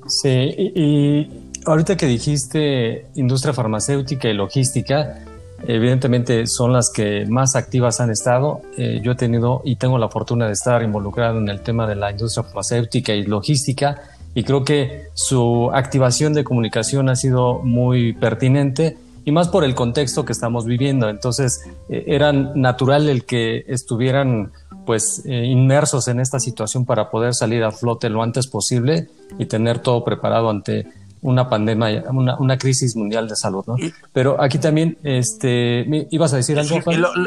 Sí, 0.08 0.54
y 0.74 1.30
ahorita 1.64 1.96
que 1.96 2.06
dijiste 2.06 3.06
industria 3.14 3.54
farmacéutica 3.54 4.28
y 4.28 4.34
logística, 4.34 5.22
evidentemente 5.66 6.46
son 6.46 6.72
las 6.72 6.90
que 6.90 7.26
más 7.26 7.56
activas 7.56 8.00
han 8.00 8.10
estado. 8.10 8.62
Eh, 8.76 9.00
yo 9.02 9.12
he 9.12 9.14
tenido 9.16 9.62
y 9.64 9.76
tengo 9.76 9.98
la 9.98 10.08
fortuna 10.08 10.46
de 10.46 10.52
estar 10.52 10.82
involucrado 10.82 11.38
en 11.38 11.48
el 11.48 11.60
tema 11.60 11.86
de 11.86 11.96
la 11.96 12.10
industria 12.10 12.44
farmacéutica 12.44 13.14
y 13.14 13.24
logística 13.24 14.02
y 14.34 14.44
creo 14.44 14.64
que 14.64 15.08
su 15.14 15.70
activación 15.72 16.32
de 16.32 16.44
comunicación 16.44 17.08
ha 17.08 17.16
sido 17.16 17.60
muy 17.60 18.12
pertinente 18.12 18.96
y 19.24 19.32
más 19.32 19.48
por 19.48 19.64
el 19.64 19.74
contexto 19.74 20.24
que 20.24 20.32
estamos 20.32 20.64
viviendo. 20.64 21.08
Entonces 21.08 21.60
eh, 21.88 22.04
era 22.06 22.32
natural 22.32 23.08
el 23.08 23.24
que 23.24 23.64
estuvieran 23.66 24.52
pues 24.86 25.22
eh, 25.26 25.44
inmersos 25.44 26.08
en 26.08 26.18
esta 26.18 26.40
situación 26.40 26.86
para 26.86 27.10
poder 27.10 27.34
salir 27.34 27.62
a 27.62 27.72
flote 27.72 28.08
lo 28.08 28.22
antes 28.22 28.46
posible 28.46 29.08
y 29.38 29.44
tener 29.44 29.80
todo 29.80 30.02
preparado 30.02 30.48
ante 30.48 30.86
una 31.22 31.48
pandemia, 31.48 32.04
una, 32.10 32.36
una, 32.38 32.58
crisis 32.58 32.96
mundial 32.96 33.28
de 33.28 33.36
salud, 33.36 33.64
¿no? 33.66 33.76
Pero 34.12 34.40
aquí 34.40 34.58
también, 34.58 34.98
este, 35.02 35.86
ibas 36.10 36.32
a 36.32 36.36
decir 36.36 36.58
algo. 36.58 36.80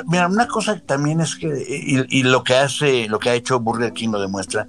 mira, 0.07 0.27
una 0.27 0.47
cosa 0.47 0.79
también 0.79 1.21
es 1.21 1.35
que, 1.35 1.47
y, 2.09 2.23
lo 2.23 2.43
que 2.43 2.55
hace, 2.55 3.07
lo 3.07 3.19
que 3.19 3.29
ha 3.29 3.35
hecho 3.35 3.59
Burger 3.59 3.93
King 3.93 4.09
lo 4.09 4.21
demuestra, 4.21 4.67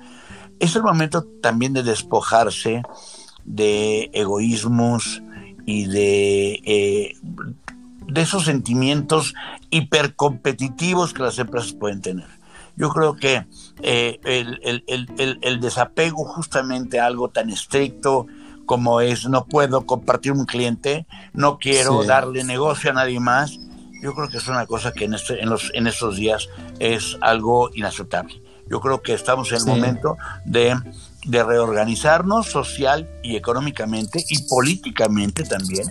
es 0.59 0.77
el 0.77 0.83
momento 0.83 1.25
también 1.41 1.73
de 1.73 1.83
despojarse 1.83 2.83
de 3.45 4.11
egoísmos 4.13 5.23
y 5.67 5.87
de, 5.87 6.61
eh, 6.65 7.17
de 8.07 8.21
esos 8.21 8.45
sentimientos 8.45 9.35
hipercompetitivos 9.71 11.13
que 11.13 11.23
las 11.23 11.39
empresas 11.39 11.73
pueden 11.73 12.01
tener. 12.01 12.27
Yo 12.77 12.89
creo 12.89 13.17
que 13.17 13.47
eh, 13.83 14.19
el, 14.25 14.59
el, 14.63 14.85
el, 14.87 15.39
el, 15.43 15.61
desapego 15.61 16.25
justamente 16.25 17.01
a 17.01 17.07
algo 17.07 17.29
tan 17.29 17.51
estricto, 17.51 18.27
como 18.67 19.01
es 19.01 19.29
no 19.29 19.47
puedo 19.47 19.87
compartir 19.87 20.33
un 20.33 20.45
cliente, 20.45 21.07
no 21.33 21.59
quiero 21.59 22.05
darle 22.05 22.45
negocio 22.45 22.91
a 22.91 22.95
nadie 22.95 23.21
más. 23.21 23.59
Yo 24.03 24.15
creo 24.15 24.29
que 24.29 24.39
es 24.39 24.49
una 24.49 24.67
cosa 24.67 24.93
que 24.93 25.05
en, 25.05 25.15
este, 25.15 25.41
en, 25.41 25.49
los, 25.49 25.71
en 25.75 25.87
estos 25.87 26.17
días 26.17 26.49
es 26.81 27.17
algo 27.21 27.71
inaceptable. 27.75 28.43
Yo 28.69 28.81
creo 28.81 29.03
que 29.03 29.13
estamos 29.13 29.53
en 29.53 29.59
el 29.59 29.67
momento 29.67 30.17
de, 30.45 30.77
de 31.27 31.45
reorganizarnos 31.45 32.47
social 32.47 33.09
y 33.23 33.37
económicamente 33.37 34.25
y 34.29 34.43
políticamente 34.49 35.45
también 35.45 35.89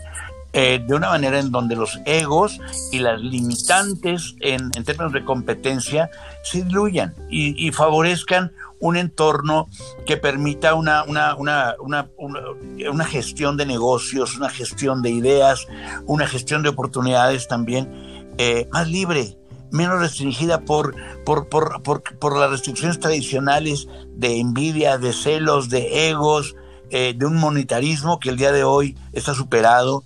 eh, 0.53 0.83
de 0.85 0.95
una 0.95 1.07
manera 1.07 1.39
en 1.39 1.49
donde 1.49 1.77
los 1.77 1.97
egos 2.05 2.59
y 2.91 2.99
las 2.99 3.21
limitantes 3.21 4.35
en, 4.41 4.69
términos 4.71 5.13
de 5.13 5.23
competencia 5.23 6.09
se 6.43 6.63
diluyan 6.63 7.13
y, 7.29 7.71
favorezcan 7.71 8.51
un 8.81 8.97
entorno 8.97 9.69
que 10.05 10.17
permita 10.17 10.73
una, 10.73 11.03
una, 11.03 11.35
una, 11.37 11.75
una, 11.79 13.05
gestión 13.05 13.55
de 13.55 13.65
negocios, 13.65 14.35
una 14.35 14.49
gestión 14.49 15.01
de 15.01 15.11
ideas, 15.11 15.67
una 16.07 16.27
gestión 16.27 16.63
de 16.63 16.69
oportunidades 16.69 17.47
también 17.47 18.33
eh, 18.37 18.67
más 18.71 18.89
libre, 18.89 19.37
menos 19.71 19.99
restringida 19.99 20.61
por, 20.61 20.95
por, 21.23 21.47
por, 21.47 21.81
por, 21.83 22.37
las 22.37 22.49
restricciones 22.49 22.99
tradicionales 22.99 23.87
de 24.15 24.39
envidia, 24.39 24.97
de 24.97 25.13
celos, 25.13 25.69
de 25.69 26.09
egos, 26.09 26.55
eh, 26.89 27.13
de 27.15 27.25
un 27.25 27.37
monetarismo 27.37 28.19
que 28.19 28.29
el 28.29 28.37
día 28.37 28.51
de 28.51 28.63
hoy 28.63 28.97
está 29.13 29.33
superado 29.33 30.03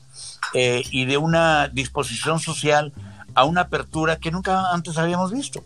eh, 0.53 0.83
y 0.91 1.05
de 1.05 1.17
una 1.17 1.69
disposición 1.69 2.39
social 2.39 2.93
a 3.33 3.45
una 3.45 3.61
apertura 3.61 4.17
que 4.17 4.31
nunca 4.31 4.71
antes 4.71 4.97
habíamos 4.97 5.31
visto. 5.31 5.63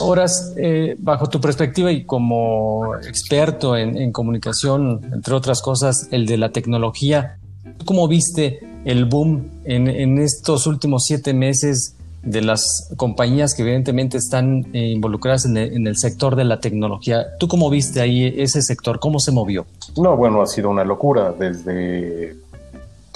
Horas, 0.00 0.52
eh, 0.56 0.96
bajo 0.98 1.28
tu 1.28 1.40
perspectiva 1.40 1.90
y 1.92 2.04
como 2.04 2.96
experto 2.96 3.76
en, 3.76 4.12
comunicación, 4.12 5.00
entre 5.12 5.34
otras 5.34 5.62
cosas, 5.62 6.08
el 6.10 6.26
de 6.26 6.36
la 6.36 6.50
tecnología, 6.50 7.38
¿cómo 7.84 8.08
viste 8.08 8.60
el 8.84 9.04
boom 9.06 9.50
en, 9.64 10.18
estos 10.18 10.66
últimos 10.66 11.04
siete 11.06 11.32
meses 11.32 11.96
de 12.22 12.40
las 12.42 12.90
compañías 12.96 13.54
que 13.54 13.62
evidentemente 13.62 14.16
están 14.16 14.66
eh, 14.72 14.88
involucradas 14.88 15.44
en 15.44 15.56
el, 15.56 15.72
en 15.74 15.86
el, 15.86 15.96
sector 15.96 16.36
de 16.36 16.44
la 16.44 16.60
tecnología? 16.60 17.26
¿Tú 17.38 17.48
cómo 17.48 17.70
viste 17.70 18.00
ahí 18.00 18.34
ese 18.36 18.62
sector? 18.62 18.98
¿Cómo 18.98 19.18
se 19.20 19.32
movió? 19.32 19.66
No, 19.96 20.16
bueno, 20.16 20.42
ha 20.42 20.46
sido 20.46 20.70
una 20.70 20.84
locura 20.84 21.32
desde 21.32 22.36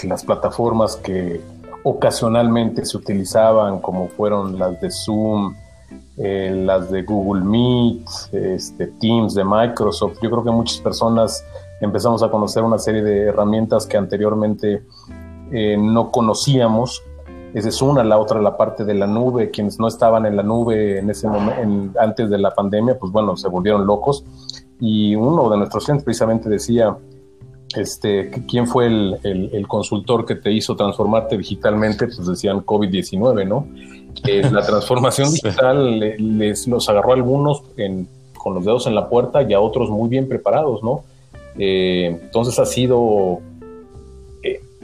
las 0.04 0.24
plataformas 0.24 0.96
que 0.96 1.40
ocasionalmente 1.82 2.84
se 2.84 2.96
utilizaban, 2.96 3.80
como 3.80 4.08
fueron 4.08 4.58
las 4.58 4.80
de 4.80 4.90
Zoom, 4.90 5.54
eh, 6.16 6.52
las 6.66 6.90
de 6.90 7.02
Google 7.02 7.42
Meet, 7.44 8.08
este, 8.32 8.88
Teams 9.00 9.34
de 9.34 9.44
Microsoft. 9.44 10.18
Yo 10.22 10.30
creo 10.30 10.44
que 10.44 10.50
muchas 10.50 10.78
personas 10.78 11.44
empezamos 11.80 12.22
a 12.22 12.30
conocer 12.30 12.62
una 12.62 12.78
serie 12.78 13.02
de 13.02 13.26
herramientas 13.26 13.86
que 13.86 13.96
anteriormente 13.96 14.82
eh, 15.52 15.76
no 15.78 16.10
conocíamos. 16.10 17.02
Esa 17.54 17.68
es 17.68 17.80
una, 17.80 18.04
la 18.04 18.18
otra 18.18 18.40
la 18.42 18.56
parte 18.56 18.84
de 18.84 18.94
la 18.94 19.06
nube. 19.06 19.50
Quienes 19.50 19.78
no 19.78 19.88
estaban 19.88 20.26
en 20.26 20.36
la 20.36 20.42
nube 20.42 20.98
en 20.98 21.08
ese 21.08 21.28
momento, 21.28 21.98
antes 22.00 22.28
de 22.28 22.38
la 22.38 22.54
pandemia, 22.54 22.98
pues 22.98 23.12
bueno, 23.12 23.36
se 23.36 23.48
volvieron 23.48 23.86
locos. 23.86 24.24
Y 24.80 25.14
uno 25.14 25.48
de 25.50 25.56
nuestros 25.56 25.84
clientes 25.84 26.04
precisamente 26.04 26.48
decía, 26.48 26.96
este, 27.76 28.30
quién 28.48 28.66
fue 28.66 28.86
el, 28.86 29.66
consultor 29.68 30.24
que 30.24 30.34
te 30.34 30.52
hizo 30.52 30.74
transformarte 30.76 31.36
digitalmente, 31.36 32.06
pues 32.06 32.26
decían 32.26 32.64
COVID-19, 32.64 33.46
¿no? 33.46 33.66
Eh, 34.24 34.48
la 34.50 34.62
transformación 34.62 35.30
digital 35.32 35.98
les, 35.98 36.66
los 36.66 36.88
agarró 36.88 37.12
a 37.12 37.14
algunos 37.14 37.62
con 38.36 38.54
los 38.54 38.64
dedos 38.64 38.86
en 38.86 38.94
la 38.94 39.08
puerta 39.08 39.42
y 39.42 39.52
a 39.52 39.60
otros 39.60 39.90
muy 39.90 40.08
bien 40.08 40.28
preparados, 40.28 40.82
¿no? 40.82 41.04
Eh, 41.58 42.18
entonces 42.22 42.58
ha 42.58 42.66
sido 42.66 43.40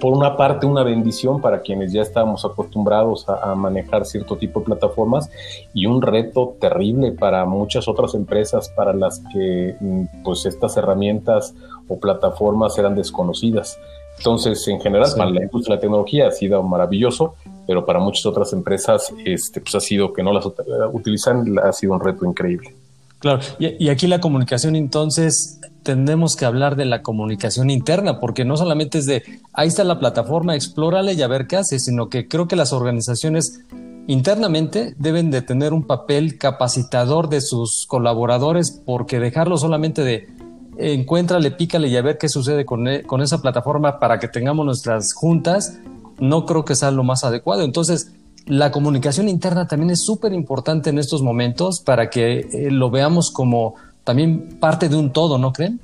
por 0.01 0.12
una 0.12 0.37
parte 0.37 0.66
una 0.66 0.83
bendición 0.83 1.40
para 1.40 1.61
quienes 1.61 1.92
ya 1.92 2.03
estamos 2.03 2.44
acostumbrados 2.44 3.27
a, 3.29 3.55
manejar 3.55 4.05
cierto 4.05 4.37
tipo 4.37 4.61
de 4.61 4.66
plataformas 4.66 5.31
y 5.73 5.87
un 5.87 6.03
reto 6.03 6.57
terrible 6.61 7.12
para 7.12 7.44
muchas 7.44 7.87
otras 7.88 8.14
empresas 8.14 8.68
para 8.70 8.92
las 8.92 9.23
que 9.33 9.77
mm, 9.81 10.23
pues 10.25 10.47
estas 10.47 10.77
herramientas 10.77 11.55
o 11.88 11.99
plataformas 11.99 12.77
eran 12.79 12.94
desconocidas. 12.94 13.79
Entonces, 14.18 14.66
en 14.68 14.81
general, 14.81 15.11
para 15.16 15.31
la 15.31 15.42
industria 15.42 15.75
de 15.75 15.79
la 15.79 15.81
tecnología 15.81 16.29
ha 16.29 16.31
sido 16.33 16.62
maravilloso, 16.62 17.35
pero 17.66 17.85
para 17.85 17.98
muchas 17.98 18.27
otras 18.27 18.53
empresas 18.53 19.12
este, 19.24 19.61
pues 19.61 19.74
ha 19.74 19.81
sido 19.81 20.12
que 20.12 20.22
no 20.22 20.33
las 20.33 20.46
utilizan, 20.92 21.59
ha 21.59 21.72
sido 21.72 21.92
un 21.94 22.00
reto 22.00 22.24
increíble. 22.24 22.74
Claro, 23.18 23.40
y, 23.59 23.88
aquí 23.88 24.07
la 24.07 24.20
comunicación 24.20 24.77
entonces 24.77 25.59
tenemos 25.83 26.37
que 26.37 26.44
hablar 26.44 26.77
de 26.77 26.85
la 26.85 27.03
comunicación 27.03 27.70
interna, 27.70 28.20
porque 28.20 28.44
no 28.44 28.57
solamente 28.57 28.98
es 28.98 29.07
de, 29.07 29.22
ahí 29.55 29.68
está 29.68 29.83
la 29.83 29.98
plataforma, 29.98 30.55
explórale 30.55 31.14
y 31.14 31.22
a 31.22 31.27
ver 31.27 31.46
qué 31.46 31.57
hace, 31.57 31.79
sino 31.79 32.11
que 32.11 32.29
creo 32.29 32.48
que 32.48 32.57
las 32.57 32.74
organizaciones 32.74 33.61
internamente 34.09 34.94
deben 34.98 35.31
de 35.31 35.40
tener 35.40 35.72
un 35.72 35.87
papel 35.87 36.37
capacitador 36.37 37.31
de 37.31 37.40
sus 37.40 37.87
colaboradores, 37.87 38.83
porque 38.85 39.20
dejarlo 39.20 39.57
solamente 39.57 40.03
de 40.03 40.29
encuéntrale, 40.77 41.50
pícale 41.50 41.88
y 41.88 41.96
a 41.96 42.03
ver 42.03 42.18
qué 42.18 42.29
sucede 42.29 42.66
con, 42.66 42.88
e, 42.88 43.05
con 43.05 43.22
esa 43.22 43.40
plataforma 43.40 43.98
para 43.98 44.18
que 44.18 44.29
tengamos 44.29 44.66
nuestras 44.66 45.14
juntas, 45.14 45.79
no 46.18 46.46
creo 46.46 46.64
que 46.64 46.74
sea 46.74 46.90
lo 46.90 47.05
más 47.05 47.24
adecuado. 47.24 47.62
Entonces, 47.62 48.12
la 48.46 48.70
comunicación 48.70 49.29
interna 49.29 49.66
también 49.66 49.90
es 49.90 50.05
súper 50.05 50.33
importante 50.33 50.90
en 50.90 50.98
estos 50.98 51.22
momentos 51.22 51.81
para 51.81 52.11
que 52.11 52.40
eh, 52.40 52.70
lo 52.70 52.90
veamos 52.90 53.31
como 53.31 53.74
también 54.05 54.59
parte 54.61 54.88
de 54.88 54.96
un 54.96 55.12
todo, 55.12 55.38
¿no 55.38 55.53
creen? 55.53 55.81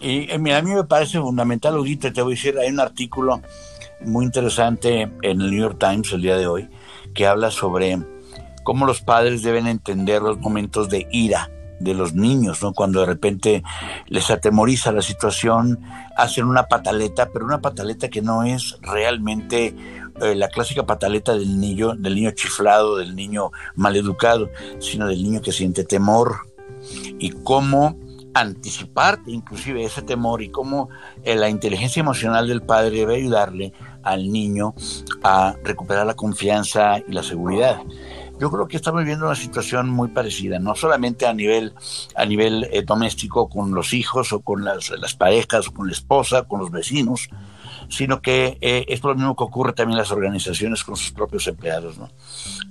Y 0.00 0.30
a 0.30 0.38
mí 0.38 0.70
me 0.74 0.84
parece 0.84 1.20
fundamental, 1.20 1.74
ahorita 1.74 2.12
te 2.12 2.22
voy 2.22 2.32
a 2.32 2.34
decir, 2.34 2.58
hay 2.58 2.70
un 2.70 2.80
artículo 2.80 3.40
muy 4.04 4.24
interesante 4.24 5.02
en 5.02 5.12
el 5.22 5.50
New 5.50 5.60
York 5.60 5.76
Times 5.78 6.12
el 6.12 6.22
día 6.22 6.36
de 6.36 6.46
hoy 6.46 6.68
que 7.14 7.26
habla 7.26 7.50
sobre 7.50 7.98
cómo 8.64 8.84
los 8.84 9.00
padres 9.00 9.42
deben 9.42 9.66
entender 9.66 10.22
los 10.22 10.38
momentos 10.38 10.88
de 10.88 11.06
ira 11.12 11.50
de 11.82 11.94
los 11.94 12.14
niños, 12.14 12.62
¿no? 12.62 12.72
Cuando 12.72 13.00
de 13.00 13.06
repente 13.06 13.62
les 14.06 14.30
atemoriza 14.30 14.92
la 14.92 15.02
situación, 15.02 15.80
hacen 16.16 16.46
una 16.46 16.64
pataleta, 16.64 17.30
pero 17.32 17.44
una 17.44 17.60
pataleta 17.60 18.08
que 18.08 18.22
no 18.22 18.44
es 18.44 18.78
realmente 18.82 19.74
eh, 20.20 20.34
la 20.34 20.48
clásica 20.48 20.84
pataleta 20.84 21.34
del 21.34 21.58
niño, 21.58 21.94
del 21.94 22.14
niño 22.14 22.30
chiflado, 22.32 22.96
del 22.96 23.16
niño 23.16 23.50
maleducado, 23.74 24.50
sino 24.78 25.06
del 25.06 25.22
niño 25.22 25.40
que 25.40 25.52
siente 25.52 25.84
temor. 25.84 26.36
Y 27.18 27.30
cómo 27.30 27.96
anticiparte 28.34 29.30
inclusive 29.30 29.84
ese 29.84 30.02
temor 30.02 30.42
y 30.42 30.50
cómo 30.50 30.88
eh, 31.22 31.36
la 31.36 31.48
inteligencia 31.48 32.00
emocional 32.00 32.48
del 32.48 32.62
padre 32.62 32.98
debe 32.98 33.16
ayudarle 33.16 33.72
al 34.02 34.30
niño 34.30 34.74
a 35.22 35.54
recuperar 35.62 36.06
la 36.06 36.14
confianza 36.14 36.98
y 36.98 37.12
la 37.12 37.22
seguridad. 37.22 37.80
Yo 38.42 38.50
creo 38.50 38.66
que 38.66 38.76
estamos 38.76 39.02
viviendo 39.02 39.26
una 39.26 39.36
situación 39.36 39.88
muy 39.88 40.08
parecida, 40.08 40.58
no 40.58 40.74
solamente 40.74 41.26
a 41.26 41.32
nivel, 41.32 41.74
a 42.16 42.26
nivel 42.26 42.64
eh, 42.72 42.82
doméstico 42.82 43.48
con 43.48 43.72
los 43.72 43.92
hijos 43.92 44.32
o 44.32 44.40
con 44.40 44.64
las, 44.64 44.90
las 44.90 45.14
parejas 45.14 45.68
o 45.68 45.72
con 45.72 45.86
la 45.86 45.92
esposa, 45.92 46.42
con 46.42 46.58
los 46.58 46.72
vecinos, 46.72 47.28
sino 47.88 48.20
que 48.20 48.58
eh, 48.60 48.84
es 48.88 49.00
lo 49.04 49.14
mismo 49.14 49.36
que 49.36 49.44
ocurre 49.44 49.74
también 49.74 49.92
en 49.92 49.98
las 49.98 50.10
organizaciones 50.10 50.82
con 50.82 50.96
sus 50.96 51.12
propios 51.12 51.46
empleados. 51.46 51.98
¿no? 51.98 52.10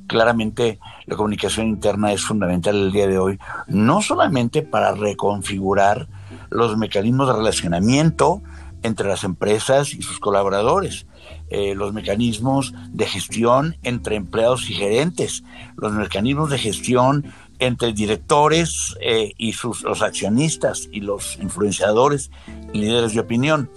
Claramente 0.08 0.78
la 1.06 1.16
comunicación 1.16 1.68
interna 1.68 2.12
es 2.12 2.22
fundamental 2.22 2.76
el 2.76 2.92
día 2.92 3.08
de 3.08 3.18
hoy, 3.18 3.40
no 3.68 4.02
solamente 4.02 4.64
para 4.64 4.94
reconfigurar 4.94 6.10
los 6.50 6.76
mecanismos 6.76 7.30
de 7.30 7.34
relacionamiento 7.36 8.42
entre 8.84 9.08
las 9.08 9.24
empresas 9.24 9.94
y 9.94 10.02
sus 10.02 10.20
colaboradores, 10.20 11.06
eh, 11.52 11.76
los 11.76 11.92
mecanismos 11.92 12.74
de 12.94 13.06
gestión 13.06 13.76
entre 13.84 14.16
empleados 14.16 14.70
y 14.70 14.74
gerentes, 14.74 15.44
los 15.76 15.92
mecanismos 15.92 16.50
de 16.50 16.58
gestión 16.58 17.26
entre 17.60 17.92
directores 17.92 18.96
eh, 19.02 19.34
y 19.38 19.52
sus, 19.52 19.84
los 19.84 20.02
accionistas 20.02 20.88
y 20.94 21.02
los 21.02 21.38
influenciadores 21.42 22.32
y 22.72 22.80
líderes 22.80 23.14
de 23.14 23.20
opinión. 23.20 23.70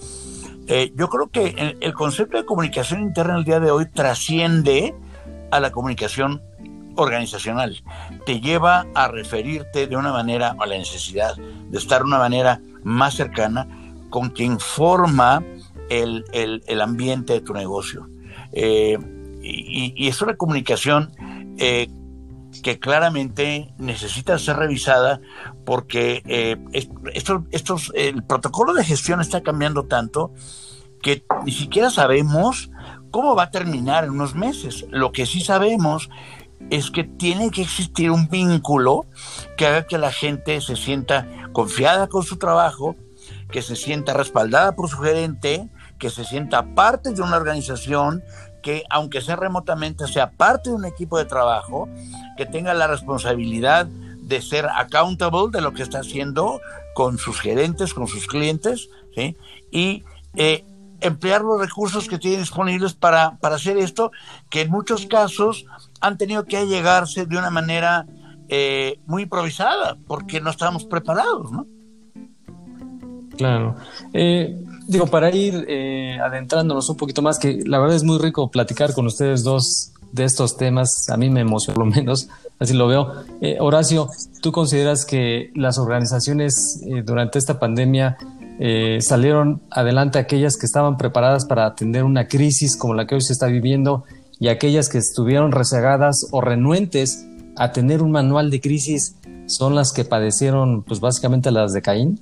Eh, 0.68 0.92
yo 0.94 1.08
creo 1.08 1.26
que 1.26 1.76
el, 1.80 1.94
concepto 1.94 2.36
de 2.36 2.46
comunicación 2.46 3.02
interna 3.02 3.36
el 3.36 3.44
día 3.44 3.58
de 3.58 3.72
hoy 3.72 3.86
trasciende 3.86 4.94
a 5.50 5.58
la 5.58 5.72
comunicación 5.72 6.42
organizacional. 6.94 7.82
Te 8.24 8.40
lleva 8.40 8.86
a 8.94 9.08
referirte 9.08 9.88
de 9.88 9.96
una 9.96 10.12
manera, 10.12 10.54
a 10.60 10.66
la 10.66 10.78
necesidad 10.78 11.34
de 11.36 11.76
estar 11.76 12.02
de 12.02 12.04
una 12.04 12.18
manera 12.18 12.60
más 12.84 13.14
cercana 13.14 13.66
con 14.10 14.30
quien 14.30 14.60
forma 14.60 15.42
el, 16.02 16.80
ambiente 16.80 17.34
de 17.34 17.40
tu 17.40 17.52
negocio. 17.52 18.08
Eh, 18.52 18.98
y, 19.42 20.08
es 20.08 20.20
una 20.22 20.36
comunicación 20.36 21.12
eh, 21.58 21.88
que 22.62 22.78
claramente 22.78 23.74
necesita 23.78 24.38
ser 24.38 24.56
revisada 24.56 25.20
porque 25.64 26.22
eh, 26.26 26.56
esto, 27.12 27.44
estos, 27.50 27.92
el 27.94 28.22
protocolo 28.22 28.72
de 28.74 28.84
gestión 28.84 29.20
está 29.20 29.42
cambiando 29.42 29.84
tanto 29.84 30.32
que 31.02 31.24
ni 31.44 31.52
siquiera 31.52 31.90
sabemos 31.90 32.70
cómo 33.10 33.34
va 33.34 33.44
a 33.44 33.50
terminar 33.50 34.04
en 34.04 34.10
unos 34.10 34.34
meses. 34.34 34.86
Lo 34.90 35.12
que 35.12 35.26
sí 35.26 35.40
sabemos 35.40 36.08
es 36.70 36.90
que 36.90 37.04
tiene 37.04 37.50
que 37.50 37.62
existir 37.62 38.10
un 38.10 38.28
vínculo 38.28 39.06
que 39.56 39.66
haga 39.66 39.86
que 39.86 39.98
la 39.98 40.10
gente 40.10 40.60
se 40.60 40.76
sienta 40.76 41.28
confiada 41.52 42.08
con 42.08 42.22
su 42.22 42.38
trabajo, 42.38 42.96
que 43.50 43.62
se 43.62 43.76
sienta 43.76 44.14
respaldada 44.14 44.74
por 44.74 44.88
su 44.88 44.96
gerente, 44.98 45.68
que 46.04 46.10
se 46.10 46.26
sienta 46.26 46.74
parte 46.74 47.14
de 47.14 47.22
una 47.22 47.38
organización, 47.38 48.22
que 48.62 48.84
aunque 48.90 49.22
sea 49.22 49.36
remotamente, 49.36 50.06
sea 50.06 50.32
parte 50.32 50.68
de 50.68 50.76
un 50.76 50.84
equipo 50.84 51.16
de 51.16 51.24
trabajo, 51.24 51.88
que 52.36 52.44
tenga 52.44 52.74
la 52.74 52.86
responsabilidad 52.86 53.86
de 53.86 54.42
ser 54.42 54.66
accountable 54.66 55.50
de 55.50 55.62
lo 55.62 55.72
que 55.72 55.82
está 55.82 56.00
haciendo 56.00 56.60
con 56.94 57.16
sus 57.16 57.40
gerentes, 57.40 57.94
con 57.94 58.06
sus 58.06 58.26
clientes, 58.26 58.90
¿sí? 59.14 59.38
y 59.70 60.04
eh, 60.36 60.66
emplear 61.00 61.40
los 61.40 61.58
recursos 61.58 62.06
que 62.06 62.18
tiene 62.18 62.36
disponibles 62.36 62.92
para, 62.92 63.38
para 63.38 63.54
hacer 63.54 63.78
esto, 63.78 64.10
que 64.50 64.60
en 64.60 64.70
muchos 64.70 65.06
casos 65.06 65.64
han 66.02 66.18
tenido 66.18 66.44
que 66.44 66.66
llegarse 66.66 67.24
de 67.24 67.38
una 67.38 67.48
manera 67.48 68.04
eh, 68.50 69.00
muy 69.06 69.22
improvisada, 69.22 69.96
porque 70.06 70.42
no 70.42 70.50
estábamos 70.50 70.84
preparados, 70.84 71.50
¿no? 71.50 71.66
Claro. 73.38 73.76
Eh, 74.12 74.54
digo, 74.86 75.06
para 75.06 75.30
ir 75.30 75.64
eh, 75.68 76.18
adentrándonos 76.22 76.88
un 76.88 76.96
poquito 76.96 77.22
más, 77.22 77.38
que 77.38 77.60
la 77.64 77.78
verdad 77.78 77.96
es 77.96 78.04
muy 78.04 78.18
rico 78.18 78.50
platicar 78.50 78.94
con 78.94 79.06
ustedes 79.06 79.42
dos 79.42 79.92
de 80.12 80.24
estos 80.24 80.56
temas, 80.56 81.08
a 81.08 81.16
mí 81.16 81.30
me 81.30 81.40
emociona 81.40 81.74
por 81.76 81.86
lo 81.86 81.92
menos, 81.92 82.28
así 82.58 82.74
lo 82.74 82.86
veo. 82.86 83.12
Horacio, 83.60 84.08
¿tú 84.40 84.52
consideras 84.52 85.04
que 85.04 85.50
las 85.54 85.78
organizaciones 85.78 86.80
durante 87.04 87.38
esta 87.38 87.58
pandemia 87.58 88.16
salieron 89.00 89.60
adelante 89.70 90.18
aquellas 90.18 90.56
que 90.56 90.66
estaban 90.66 90.96
preparadas 90.96 91.44
para 91.44 91.66
atender 91.66 92.04
una 92.04 92.28
crisis 92.28 92.76
como 92.76 92.94
la 92.94 93.06
que 93.06 93.16
hoy 93.16 93.20
se 93.22 93.32
está 93.32 93.46
viviendo 93.46 94.04
y 94.38 94.48
aquellas 94.48 94.88
que 94.88 94.98
estuvieron 94.98 95.52
rezagadas 95.52 96.26
o 96.30 96.40
renuentes 96.40 97.26
a 97.56 97.72
tener 97.72 98.02
un 98.02 98.10
manual 98.10 98.50
de 98.50 98.60
crisis 98.60 99.16
son 99.46 99.74
las 99.74 99.92
que 99.92 100.04
padecieron, 100.04 100.82
pues 100.82 101.00
básicamente 101.00 101.50
las 101.50 101.72
de 101.72 101.82
Caín? 101.82 102.20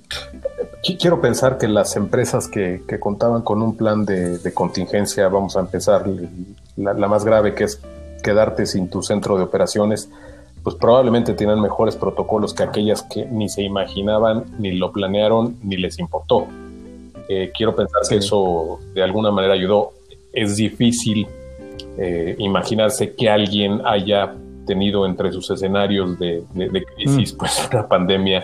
Quiero 0.83 1.21
pensar 1.21 1.57
que 1.57 1.69
las 1.69 1.95
empresas 1.95 2.49
que, 2.49 2.81
contaban 2.99 3.41
con 3.41 3.61
un 3.61 3.77
plan 3.77 4.03
de, 4.03 4.53
contingencia, 4.53 5.29
vamos 5.29 5.55
a 5.55 5.61
empezar, 5.61 6.05
la, 6.75 7.07
más 7.07 7.23
grave 7.23 7.55
que 7.55 7.63
es 7.63 7.81
quedarte 8.21 8.65
sin 8.65 8.89
tu 8.89 9.01
centro 9.01 9.37
de 9.37 9.43
operaciones, 9.43 10.09
pues 10.61 10.75
probablemente 10.75 11.33
tienen 11.33 11.61
mejores 11.61 11.95
protocolos 11.95 12.53
que 12.53 12.63
aquellas 12.63 13.01
que 13.03 13.25
ni 13.25 13.47
se 13.47 13.61
imaginaban, 13.61 14.43
ni 14.59 14.73
lo 14.73 14.91
planearon, 14.91 15.57
ni 15.63 15.77
les 15.77 15.99
importó. 15.99 16.47
Eh, 17.29 17.51
quiero 17.55 17.73
pensar 17.75 18.01
que 18.09 18.17
eso 18.17 18.79
de 18.93 19.03
alguna 19.03 19.31
manera 19.31 19.53
ayudó. 19.53 19.93
Es 20.33 20.57
difícil 20.57 21.27
eh, 21.97 22.35
imaginarse 22.39 23.15
que 23.15 23.29
alguien 23.29 23.81
haya 23.85 24.33
tenido 24.65 25.05
entre 25.05 25.31
sus 25.31 25.49
escenarios 25.49 26.19
de, 26.19 26.43
crisis, 26.95 27.33
mm. 27.33 27.37
pues 27.37 27.69
una 27.71 27.87
pandemia 27.87 28.43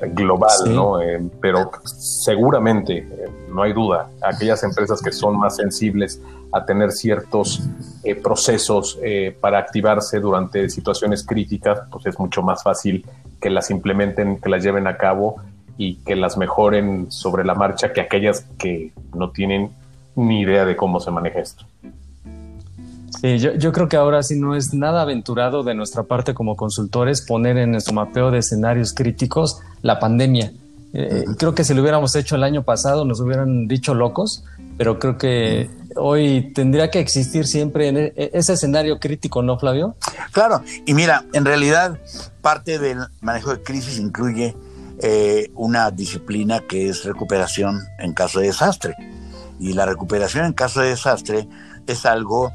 global, 0.00 0.74
¿no? 0.74 1.00
Eh, 1.00 1.20
pero 1.40 1.70
seguramente, 1.84 2.98
eh, 2.98 3.06
no 3.50 3.62
hay 3.62 3.72
duda, 3.72 4.08
aquellas 4.22 4.62
empresas 4.62 5.02
que 5.02 5.12
son 5.12 5.38
más 5.38 5.56
sensibles 5.56 6.20
a 6.52 6.64
tener 6.64 6.92
ciertos 6.92 7.62
eh, 8.04 8.14
procesos 8.14 8.98
para 9.40 9.58
activarse 9.58 10.20
durante 10.20 10.68
situaciones 10.70 11.26
críticas, 11.26 11.80
pues 11.90 12.06
es 12.06 12.18
mucho 12.18 12.42
más 12.42 12.62
fácil 12.62 13.04
que 13.40 13.50
las 13.50 13.70
implementen, 13.70 14.40
que 14.40 14.48
las 14.48 14.62
lleven 14.62 14.86
a 14.86 14.96
cabo 14.96 15.36
y 15.76 15.96
que 15.96 16.16
las 16.16 16.36
mejoren 16.36 17.10
sobre 17.10 17.44
la 17.44 17.54
marcha 17.54 17.92
que 17.92 18.00
aquellas 18.00 18.46
que 18.58 18.92
no 19.14 19.30
tienen 19.30 19.70
ni 20.16 20.40
idea 20.40 20.64
de 20.64 20.76
cómo 20.76 21.00
se 21.00 21.10
maneja 21.10 21.40
esto. 21.40 21.64
Sí, 23.20 23.38
yo, 23.38 23.72
creo 23.72 23.88
que 23.88 23.96
ahora 23.96 24.22
sí 24.22 24.38
no 24.38 24.54
es 24.54 24.72
nada 24.74 25.02
aventurado 25.02 25.64
de 25.64 25.74
nuestra 25.74 26.04
parte 26.04 26.34
como 26.34 26.56
consultores 26.56 27.20
poner 27.20 27.56
en 27.58 27.72
nuestro 27.72 27.94
mapeo 27.94 28.30
de 28.30 28.38
escenarios 28.38 28.92
críticos 28.92 29.60
la 29.82 29.98
pandemia. 29.98 30.52
Eh, 30.92 31.24
creo 31.36 31.54
que 31.54 31.64
si 31.64 31.74
lo 31.74 31.82
hubiéramos 31.82 32.14
hecho 32.14 32.36
el 32.36 32.44
año 32.44 32.62
pasado 32.62 33.04
nos 33.04 33.20
hubieran 33.20 33.66
dicho 33.66 33.92
locos, 33.92 34.44
pero 34.76 35.00
creo 35.00 35.18
que 35.18 35.68
hoy 35.96 36.52
tendría 36.54 36.90
que 36.90 37.00
existir 37.00 37.46
siempre 37.46 37.88
en 37.88 37.96
e, 37.96 38.12
ese 38.32 38.52
escenario 38.52 39.00
crítico, 39.00 39.42
¿no, 39.42 39.58
Flavio? 39.58 39.96
Claro, 40.32 40.62
y 40.86 40.94
mira, 40.94 41.24
en 41.32 41.44
realidad 41.44 41.98
parte 42.40 42.78
del 42.78 42.98
manejo 43.20 43.50
de 43.50 43.62
crisis 43.62 43.98
incluye 43.98 44.56
eh, 45.00 45.50
una 45.54 45.90
disciplina 45.90 46.60
que 46.60 46.88
es 46.88 47.04
recuperación 47.04 47.80
en 47.98 48.14
caso 48.14 48.40
de 48.40 48.46
desastre. 48.46 48.94
Y 49.60 49.72
la 49.72 49.86
recuperación 49.86 50.44
en 50.44 50.52
caso 50.52 50.80
de 50.80 50.90
desastre 50.90 51.48
es 51.88 52.06
algo 52.06 52.52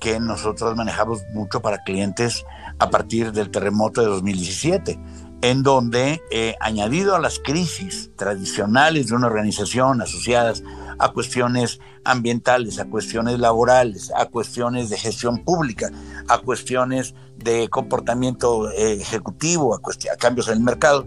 que 0.00 0.20
nosotros 0.20 0.76
manejamos 0.76 1.22
mucho 1.32 1.60
para 1.60 1.82
clientes 1.84 2.44
a 2.78 2.90
partir 2.90 3.32
del 3.32 3.50
terremoto 3.50 4.00
de 4.00 4.08
2017, 4.08 4.98
en 5.42 5.62
donde, 5.62 6.22
eh, 6.30 6.54
añadido 6.60 7.14
a 7.14 7.20
las 7.20 7.38
crisis 7.38 8.10
tradicionales 8.16 9.08
de 9.08 9.14
una 9.14 9.26
organización 9.26 10.00
asociadas 10.00 10.62
a 10.98 11.12
cuestiones 11.12 11.78
ambientales, 12.04 12.78
a 12.78 12.86
cuestiones 12.86 13.38
laborales, 13.38 14.10
a 14.16 14.26
cuestiones 14.26 14.88
de 14.88 14.96
gestión 14.96 15.44
pública, 15.44 15.90
a 16.28 16.38
cuestiones 16.38 17.14
de 17.36 17.68
comportamiento 17.68 18.70
eh, 18.70 18.94
ejecutivo, 18.94 19.74
a, 19.74 19.78
a, 19.78 20.16
cambios 20.16 20.48
en 20.48 20.54
el 20.54 20.60
mercado, 20.60 21.06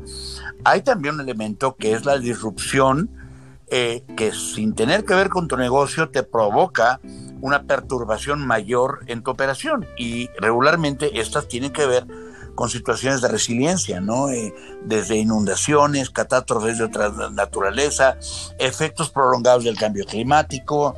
hay 0.64 0.82
también 0.82 1.16
un 1.16 1.22
elemento 1.22 1.76
que 1.76 1.94
es 1.94 2.06
la 2.06 2.20
disrupción 2.20 3.10
eh, 3.72 4.04
que 4.18 4.32
sin 4.34 4.74
tener 4.74 5.06
que 5.06 5.14
ver 5.14 5.30
con 5.30 5.48
tu 5.48 5.58
negocio 5.58 6.10
te 6.10 6.24
provoca 6.24 7.00
una 7.42 7.64
perturbación 7.64 8.46
mayor 8.46 9.00
en 9.08 9.24
tu 9.24 9.32
operación 9.32 9.88
y 9.98 10.30
regularmente 10.40 11.20
estas 11.20 11.48
tienen 11.48 11.72
que 11.72 11.86
ver 11.86 12.06
con 12.60 12.70
situaciones 12.70 13.22
de 13.22 13.30
resiliencia, 13.30 14.02
¿no? 14.02 14.30
Eh, 14.30 14.54
desde 14.84 15.16
inundaciones, 15.16 16.10
catástrofes 16.10 16.78
de 16.78 16.84
otra 16.84 17.10
naturaleza, 17.32 18.18
efectos 18.58 19.10
prolongados 19.12 19.64
del 19.64 19.78
cambio 19.78 20.04
climático, 20.04 20.94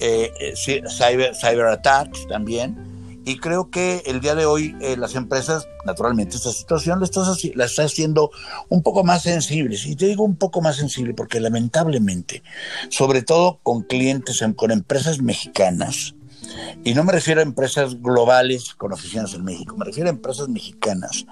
eh, 0.00 0.32
eh, 0.40 0.54
cyber, 0.88 1.36
cyber 1.36 1.66
attacks 1.66 2.26
también, 2.26 2.93
y 3.24 3.38
creo 3.38 3.70
que 3.70 4.02
el 4.06 4.20
día 4.20 4.34
de 4.34 4.44
hoy 4.44 4.76
eh, 4.80 4.96
las 4.96 5.14
empresas, 5.14 5.66
naturalmente, 5.84 6.36
esta 6.36 6.52
situación 6.52 7.00
la, 7.00 7.08
la 7.54 7.64
está 7.64 7.84
haciendo 7.84 8.30
un 8.68 8.82
poco 8.82 9.02
más 9.02 9.22
sensibles. 9.22 9.86
Y 9.86 9.96
te 9.96 10.06
digo 10.06 10.24
un 10.24 10.36
poco 10.36 10.60
más 10.60 10.76
sensible 10.76 11.14
porque 11.14 11.40
lamentablemente, 11.40 12.42
sobre 12.90 13.22
todo 13.22 13.60
con 13.62 13.82
clientes, 13.82 14.44
con 14.56 14.70
empresas 14.70 15.20
mexicanas, 15.22 16.14
y 16.84 16.94
no 16.94 17.04
me 17.04 17.12
refiero 17.12 17.40
a 17.40 17.44
empresas 17.44 18.00
globales 18.02 18.74
con 18.74 18.92
oficinas 18.92 19.34
en 19.34 19.44
México, 19.44 19.76
me 19.76 19.86
refiero 19.86 20.08
a 20.08 20.12
empresas 20.12 20.48
mexicanas, 20.48 21.24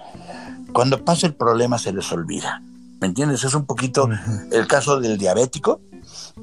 cuando 0.73 1.05
pasa 1.05 1.27
el 1.27 1.35
problema 1.35 1.79
se 1.79 1.93
les 1.93 2.11
olvida. 2.13 2.63
¿Me 3.01 3.09
entiendes? 3.09 3.43
Es 3.43 3.55
un 3.55 3.67
poquito 3.67 4.09
el 4.53 4.67
caso 4.69 5.01
del 5.01 5.19
diabético, 5.19 5.81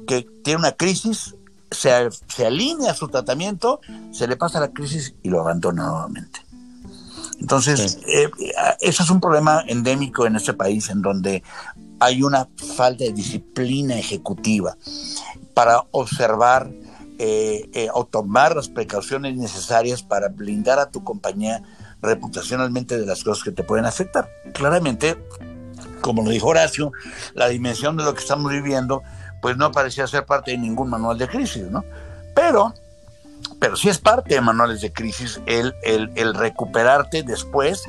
que 0.06 0.26
tiene 0.44 0.60
una 0.60 0.72
crisis, 0.72 1.34
se, 1.70 2.44
alinea 2.44 2.94
su 2.94 3.08
tratamiento, 3.08 3.80
se 4.12 4.26
le 4.26 4.36
pasa 4.36 4.60
la 4.60 4.72
crisis 4.72 5.14
y 5.22 5.28
lo 5.28 5.40
abandona 5.40 5.86
nuevamente. 5.86 6.40
Entonces, 7.40 7.98
eh, 8.06 8.30
eso 8.80 9.02
es 9.02 9.10
un 9.10 9.20
problema 9.20 9.64
endémico 9.66 10.26
en 10.26 10.36
este 10.36 10.52
país 10.52 10.90
en 10.90 11.00
donde 11.00 11.42
hay 11.98 12.22
una 12.22 12.48
falta 12.76 13.04
de 13.04 13.12
disciplina 13.12 13.98
ejecutiva 13.98 14.76
para 15.54 15.84
observar 15.90 16.70
eh, 17.18 17.68
eh, 17.74 17.88
o 17.92 18.06
tomar 18.06 18.56
las 18.56 18.68
precauciones 18.68 19.36
necesarias 19.36 20.02
para 20.02 20.28
blindar 20.28 20.78
a 20.78 20.90
tu 20.90 21.04
compañía 21.04 21.62
reputacionalmente 22.02 22.98
de 22.98 23.06
las 23.06 23.22
cosas 23.22 23.44
que 23.44 23.52
te 23.52 23.62
pueden 23.62 23.84
afectar. 23.84 24.28
Claramente, 24.54 25.22
como 26.00 26.22
lo 26.22 26.30
dijo 26.30 26.48
Horacio, 26.48 26.92
la 27.34 27.48
dimensión 27.48 27.96
de 27.96 28.04
lo 28.04 28.14
que 28.14 28.20
estamos 28.20 28.50
viviendo 28.50 29.02
pues 29.40 29.56
no 29.56 29.72
parecía 29.72 30.06
ser 30.06 30.24
parte 30.24 30.52
de 30.52 30.58
ningún 30.58 30.90
manual 30.90 31.18
de 31.18 31.28
crisis, 31.28 31.64
¿no? 31.70 31.84
Pero, 32.34 32.74
pero 33.58 33.76
sí 33.76 33.88
es 33.88 33.98
parte 33.98 34.34
de 34.34 34.40
manuales 34.40 34.80
de 34.80 34.92
crisis 34.92 35.40
el, 35.46 35.74
el, 35.82 36.34
recuperarte 36.34 37.22
después 37.22 37.84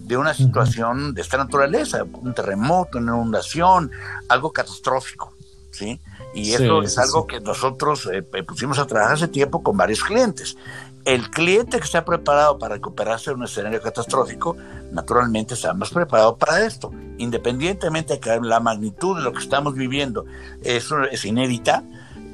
de 0.00 0.16
una 0.16 0.34
situación 0.34 1.14
de 1.14 1.22
esta 1.22 1.36
naturaleza, 1.36 2.04
un 2.04 2.34
terremoto, 2.34 2.98
una 2.98 3.12
inundación, 3.12 3.90
algo 4.28 4.52
catastrófico, 4.52 5.34
¿sí? 5.72 6.00
Y 6.34 6.52
eso 6.52 6.82
es 6.82 6.98
algo 6.98 7.26
que 7.26 7.40
nosotros 7.40 8.08
eh, 8.12 8.22
pusimos 8.42 8.78
a 8.78 8.86
trabajar 8.86 9.14
hace 9.14 9.28
tiempo 9.28 9.62
con 9.62 9.76
varios 9.76 10.04
clientes. 10.04 10.56
El 11.06 11.30
cliente 11.30 11.78
que 11.78 11.84
está 11.84 12.04
preparado 12.04 12.58
para 12.58 12.74
recuperarse 12.74 13.30
de 13.30 13.36
un 13.36 13.44
escenario 13.44 13.80
catastrófico, 13.80 14.56
naturalmente 14.90 15.54
está 15.54 15.72
más 15.72 15.90
preparado 15.90 16.36
para 16.36 16.66
esto. 16.66 16.90
Independientemente 17.18 18.14
de 18.14 18.20
que 18.20 18.40
la 18.42 18.58
magnitud 18.58 19.16
de 19.16 19.22
lo 19.22 19.32
que 19.32 19.38
estamos 19.38 19.74
viviendo 19.74 20.24
es, 20.64 20.90
es 21.12 21.24
inédita, 21.24 21.84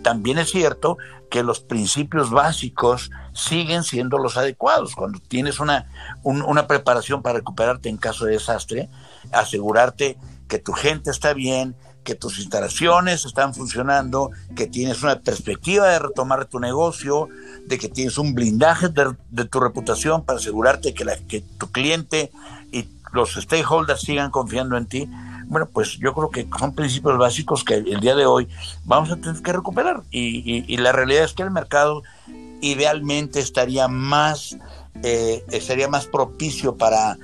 también 0.02 0.38
es 0.38 0.50
cierto 0.50 0.96
que 1.30 1.42
los 1.42 1.60
principios 1.60 2.30
básicos 2.30 3.10
siguen 3.34 3.84
siendo 3.84 4.16
los 4.16 4.38
adecuados. 4.38 4.96
Cuando 4.96 5.18
tienes 5.18 5.60
una, 5.60 5.86
una 6.22 6.66
preparación 6.66 7.20
para 7.20 7.40
recuperarte 7.40 7.90
en 7.90 7.98
caso 7.98 8.24
de 8.24 8.32
desastre, 8.32 8.88
asegurarte 9.32 10.16
que 10.48 10.58
tu 10.58 10.72
gente 10.72 11.10
está 11.10 11.34
bien, 11.34 11.76
que 12.02 12.14
tus 12.14 12.38
instalaciones 12.38 13.24
están 13.24 13.54
funcionando, 13.54 14.30
que 14.56 14.66
tienes 14.66 15.02
una 15.02 15.20
perspectiva 15.20 15.88
de 15.88 15.98
retomar 15.98 16.46
tu 16.46 16.58
negocio, 16.60 17.28
de 17.66 17.78
que 17.78 17.88
tienes 17.88 18.18
un 18.18 18.34
blindaje 18.34 18.88
de, 18.88 19.44
tu 19.44 19.60
reputación 19.60 20.24
para 20.24 20.38
asegurarte 20.38 20.94
que, 20.94 21.44
tu 21.58 21.70
cliente 21.70 22.30
y 22.70 22.88
los 23.12 23.34
stakeholders 23.34 24.00
sigan 24.00 24.30
confiando 24.30 24.76
en 24.76 24.86
ti, 24.86 25.08
bueno, 25.46 25.68
pues 25.70 25.98
yo 25.98 26.14
creo 26.14 26.30
que 26.30 26.48
son 26.58 26.74
principios 26.74 27.18
básicos 27.18 27.62
que 27.62 27.74
el 27.74 28.00
día 28.00 28.14
de 28.14 28.26
hoy 28.26 28.48
vamos 28.84 29.10
a 29.10 29.16
tener 29.16 29.42
que 29.42 29.52
recuperar. 29.52 30.02
Y, 30.10 30.76
la 30.78 30.92
realidad 30.92 31.24
es 31.24 31.34
que 31.34 31.42
el 31.42 31.50
mercado 31.50 32.02
idealmente 32.60 33.40
estaría 33.40 33.86
más, 33.88 34.56
eh, 35.02 35.44
más 35.90 36.06
propicio 36.06 36.76
para 36.76 37.18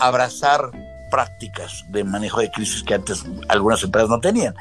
abrazar 0.00 0.72
prácticas 1.10 1.84
de 1.90 2.04
manejo 2.04 2.40
de 2.40 2.50
crisis 2.50 2.82
que 2.82 2.94
antes 2.94 3.24
algunas 3.48 3.82
empresas 3.82 4.08
no 4.10 4.20
tenían. 4.20 4.54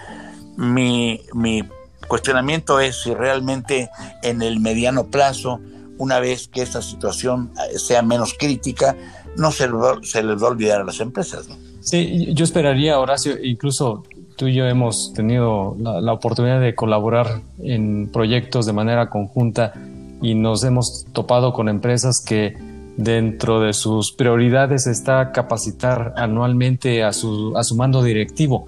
Mi, 0.56 1.22
mi 1.34 1.64
cuestionamiento 2.08 2.80
es 2.80 3.04
si 3.04 3.14
realmente 3.14 3.90
en 4.24 4.42
el 4.42 4.60
mediano 4.60 5.08
plazo, 5.08 5.60
una 5.98 6.20
vez 6.20 6.48
que 6.48 6.62
esta 6.62 6.82
situación 6.82 7.52
eh, 7.56 7.80
sea 7.80 8.02
menos 8.02 8.36
crítica, 8.38 8.96
no 9.36 9.52
se, 9.52 9.70
se 10.04 10.24
les 10.24 10.42
va 10.42 10.48
a 10.48 10.52
olvidar 10.52 10.82
a 10.82 10.84
las 10.84 11.00
empresas. 11.00 11.48
Sí, 11.82 12.34
yo 12.34 12.44
esperaría, 12.44 13.00
Horacio, 13.00 13.42
incluso 13.42 14.04
tú 14.36 14.48
y 14.48 14.56
yo 14.56 14.66
hemos 14.66 15.14
tenido 15.14 15.76
la, 15.80 16.14
oportunidad 16.14 16.60
de 16.62 16.76
colaborar 16.76 17.42
en 17.60 18.10
proyectos 18.12 18.66
de 18.66 18.74
manera 18.74 19.10
conjunta 19.10 19.74
y 20.22 20.36
nos 20.36 20.64
hemos 20.64 21.06
topado 21.14 21.54
con 21.54 21.70
empresas 21.70 22.24
que 22.26 22.58
dentro 22.98 23.62
de 23.62 23.74
sus 23.74 24.12
prioridades 24.12 24.88
está 24.88 25.32
capacitar 25.32 26.14
anualmente 26.18 27.04
a 27.04 27.14
su, 27.14 27.56
a 27.56 27.64
su 27.64 27.76
mando 27.76 28.04
directivo. 28.04 28.66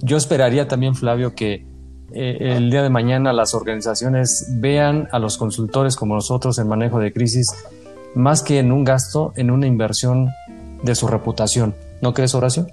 Yo 0.00 0.16
esperaría 0.16 0.66
también, 0.66 0.94
Flavio, 0.94 1.34
que 1.34 1.66
eh, 2.12 2.54
el 2.56 2.70
día 2.70 2.82
de 2.82 2.90
mañana 2.90 3.32
las 3.32 3.54
organizaciones 3.54 4.46
vean 4.60 5.08
a 5.12 5.18
los 5.18 5.36
consultores 5.36 5.96
como 5.96 6.14
nosotros 6.14 6.58
en 6.58 6.68
manejo 6.68 6.98
de 6.98 7.12
crisis 7.12 7.52
más 8.14 8.42
que 8.42 8.58
en 8.58 8.72
un 8.72 8.84
gasto, 8.84 9.32
en 9.36 9.50
una 9.50 9.66
inversión 9.66 10.30
de 10.82 10.94
su 10.94 11.06
reputación. 11.06 11.74
¿No 12.00 12.14
crees, 12.14 12.34
Horacio? 12.34 12.66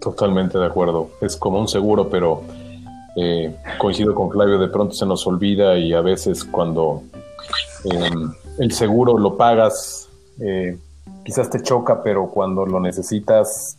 Totalmente 0.00 0.58
de 0.58 0.66
acuerdo. 0.66 1.10
Es 1.20 1.36
como 1.36 1.60
un 1.60 1.68
seguro, 1.68 2.08
pero 2.08 2.42
eh, 3.16 3.54
coincido 3.78 4.14
con 4.14 4.30
Flavio, 4.30 4.58
de 4.58 4.68
pronto 4.68 4.94
se 4.94 5.04
nos 5.04 5.26
olvida 5.26 5.76
y 5.76 5.92
a 5.92 6.00
veces 6.00 6.44
cuando 6.44 7.02
em, 7.84 8.32
el 8.58 8.72
seguro 8.72 9.18
lo 9.18 9.36
pagas, 9.36 10.08
eh, 10.40 10.78
quizás 11.24 11.50
te 11.50 11.62
choca, 11.62 12.02
pero 12.02 12.30
cuando 12.30 12.66
lo 12.66 12.80
necesitas 12.80 13.76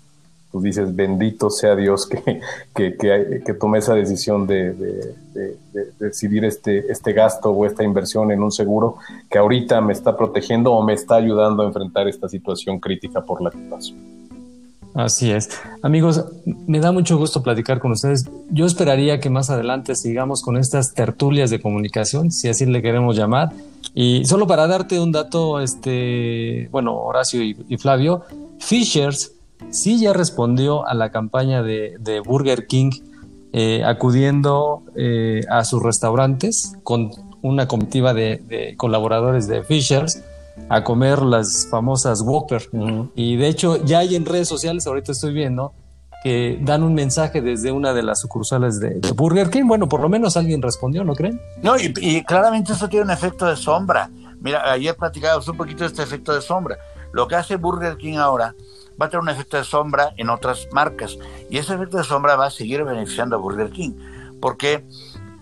pues 0.52 0.64
dices, 0.66 0.94
bendito 0.94 1.50
sea 1.50 1.76
Dios 1.76 2.06
que, 2.08 2.42
que, 2.76 3.42
que, 3.46 3.54
tome 3.54 3.80
esa 3.80 3.94
decisión 3.96 4.46
de, 4.46 5.16
decidir 5.98 6.44
este, 6.44 6.92
este 6.92 7.14
gasto 7.14 7.52
o 7.52 7.66
esta 7.66 7.84
inversión 7.84 8.32
en 8.32 8.44
un 8.44 8.52
seguro 8.52 8.98
que 9.30 9.38
ahorita 9.38 9.80
me 9.80 9.94
está 9.94 10.18
protegiendo 10.18 10.74
o 10.74 10.84
me 10.84 10.94
está 10.94 11.16
ayudando 11.16 11.64
a 11.64 11.68
enfrentar 11.68 12.08
esta 12.08 12.28
situación 12.28 12.80
crítica 12.80 13.22
por 13.22 13.42
la 13.42 13.50
que 13.50 13.60
paso. 13.70 13.94
Así 14.94 15.32
es. 15.32 15.50
Amigos, 15.82 16.26
me 16.46 16.82
da 16.82 16.92
mucho 16.92 17.18
gusto 17.18 17.42
platicar 17.42 17.80
con 17.80 17.94
ustedes. 17.94 18.30
Yo 18.50 18.66
esperaría 18.66 19.22
que 19.22 19.30
más 19.30 19.50
adelante 19.50 19.96
sigamos 19.96 20.42
con 20.42 20.58
estas 20.58 20.94
tertulias 20.94 21.50
de 21.50 21.62
comunicación, 21.62 22.30
si 22.30 22.50
así 22.50 22.66
le 22.66 22.82
queremos 22.82 23.16
llamar. 23.16 23.54
Y 23.94 24.26
solo 24.26 24.48
para 24.48 24.68
darte 24.68 25.00
un 25.00 25.12
dato, 25.12 25.60
este, 25.60 26.70
bueno, 26.72 26.96
Horacio 26.96 27.44
y, 27.44 27.58
y 27.68 27.78
Flavio, 27.78 28.24
Fishers 28.60 29.34
sí 29.70 30.00
ya 30.00 30.14
respondió 30.14 30.88
a 30.88 30.94
la 30.94 31.12
campaña 31.12 31.62
de, 31.62 32.22
Burger 32.26 32.68
King 32.68 32.92
eh, 33.54 33.84
acudiendo 33.86 34.84
eh, 34.96 35.42
a 35.50 35.64
sus 35.64 35.84
restaurantes 35.84 36.78
con 36.84 37.12
una 37.42 37.68
comitiva 37.68 38.14
de, 38.14 38.74
colaboradores 38.78 39.48
de 39.48 39.64
Fishers 39.64 40.24
a 40.70 40.84
comer 40.84 41.22
las 41.22 41.68
famosas 41.70 42.22
Whopper. 42.22 42.70
Y 43.16 43.36
de 43.38 43.48
hecho 43.48 43.84
ya 43.84 44.00
hay 44.00 44.16
en 44.16 44.26
redes 44.26 44.48
sociales, 44.48 44.88
ahorita 44.88 45.12
estoy 45.12 45.34
viendo, 45.34 45.74
que 46.22 46.60
dan 46.62 46.84
un 46.84 46.94
mensaje 46.94 47.42
desde 47.42 47.72
una 47.72 47.94
de 47.94 48.04
las 48.04 48.20
sucursales 48.20 48.80
de, 48.80 49.00
Burger 49.16 49.50
King. 49.50 49.66
Bueno, 49.66 49.90
por 49.90 50.02
lo 50.02 50.10
menos 50.10 50.38
alguien 50.38 50.62
respondió, 50.62 51.04
¿no 51.04 51.16
creen? 51.16 51.42
No, 51.62 51.78
y, 51.78 51.94
y 51.98 52.24
claramente 52.24 52.74
eso 52.74 52.88
tiene 52.88 53.06
un 53.06 53.12
efecto 53.12 53.46
de 53.46 53.56
sombra. 53.56 54.10
Mira, 54.40 54.72
ayer 54.72 54.96
platicábamos 54.96 55.48
un 55.48 55.58
poquito 55.58 55.84
de 55.84 55.88
este 55.88 56.04
efecto 56.04 56.34
de 56.34 56.42
sombra. 56.42 56.78
Lo 57.12 57.28
que 57.28 57.36
hace 57.36 57.56
Burger 57.56 57.98
King 57.98 58.18
ahora 58.18 58.56
va 59.00 59.08
a 59.08 59.10
tener 59.10 59.22
un 59.22 59.30
efecto 59.30 59.58
de 59.58 59.64
sombra 59.64 60.14
en 60.18 60.30
otras 60.30 60.68
marcas. 60.72 61.18
Y 61.50 61.58
ese 61.58 61.74
efecto 61.74 61.98
de 61.98 62.04
sombra 62.04 62.36
va 62.36 62.48
a 62.48 62.52
seguir 62.52 62.84
beneficiando 62.84 63.36
a 63.36 63.40
Burger 63.40 63.70
King. 63.72 63.92
¿Por 64.40 64.58
qué? 64.58 64.86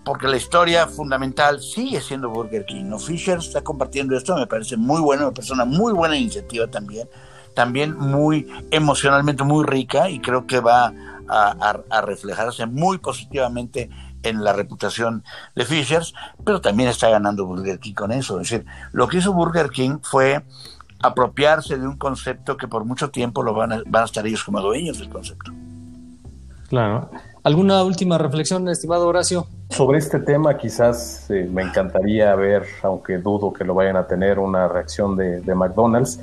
Porque 0.04 0.28
la 0.28 0.36
historia 0.36 0.86
fundamental 0.86 1.60
sigue 1.60 2.00
siendo 2.00 2.30
Burger 2.30 2.64
King. 2.64 2.84
¿no? 2.84 2.98
Fisher 2.98 3.38
está 3.38 3.62
compartiendo 3.62 4.16
esto, 4.16 4.36
me 4.36 4.46
parece 4.46 4.76
muy 4.76 5.00
bueno, 5.00 5.26
me 5.26 5.32
parece 5.32 5.52
una 5.52 5.64
muy 5.64 5.92
buena 5.92 6.16
iniciativa 6.16 6.66
también. 6.66 7.08
También 7.54 7.96
muy 7.98 8.46
emocionalmente 8.70 9.44
muy 9.44 9.64
rica 9.64 10.08
y 10.08 10.20
creo 10.20 10.46
que 10.46 10.60
va 10.60 10.92
a, 11.28 12.00
reflejarse 12.02 12.66
muy 12.66 12.98
positivamente 12.98 13.90
en 14.22 14.44
la 14.44 14.52
reputación 14.52 15.24
de 15.54 15.64
Fishers, 15.64 16.12
pero 16.44 16.60
también 16.60 16.88
está 16.88 17.08
ganando 17.08 17.46
Burger 17.46 17.78
King 17.78 17.94
con 17.94 18.12
eso. 18.12 18.40
Es 18.40 18.50
decir, 18.50 18.66
lo 18.92 19.08
que 19.08 19.18
hizo 19.18 19.32
Burger 19.32 19.70
King 19.70 19.98
fue 20.02 20.44
apropiarse 21.02 21.78
de 21.78 21.86
un 21.86 21.96
concepto 21.96 22.56
que 22.56 22.68
por 22.68 22.84
mucho 22.84 23.10
tiempo 23.10 23.42
lo 23.42 23.54
van 23.54 23.72
a, 23.72 23.82
van 23.86 24.02
a 24.02 24.04
estar 24.06 24.26
ellos 24.26 24.44
como 24.44 24.60
dueños 24.60 24.98
del 24.98 25.08
concepto. 25.08 25.52
Claro. 26.68 27.10
¿Alguna 27.42 27.82
última 27.82 28.18
reflexión, 28.18 28.68
estimado 28.68 29.08
Horacio? 29.08 29.46
Sobre 29.70 29.98
este 29.98 30.20
tema 30.20 30.56
quizás 30.58 31.30
eh, 31.30 31.48
me 31.50 31.62
encantaría 31.62 32.34
ver, 32.34 32.66
aunque 32.82 33.18
dudo 33.18 33.52
que 33.52 33.64
lo 33.64 33.74
vayan 33.74 33.96
a 33.96 34.06
tener, 34.06 34.38
una 34.38 34.68
reacción 34.68 35.16
de, 35.16 35.40
de 35.40 35.54
McDonald's. 35.54 36.20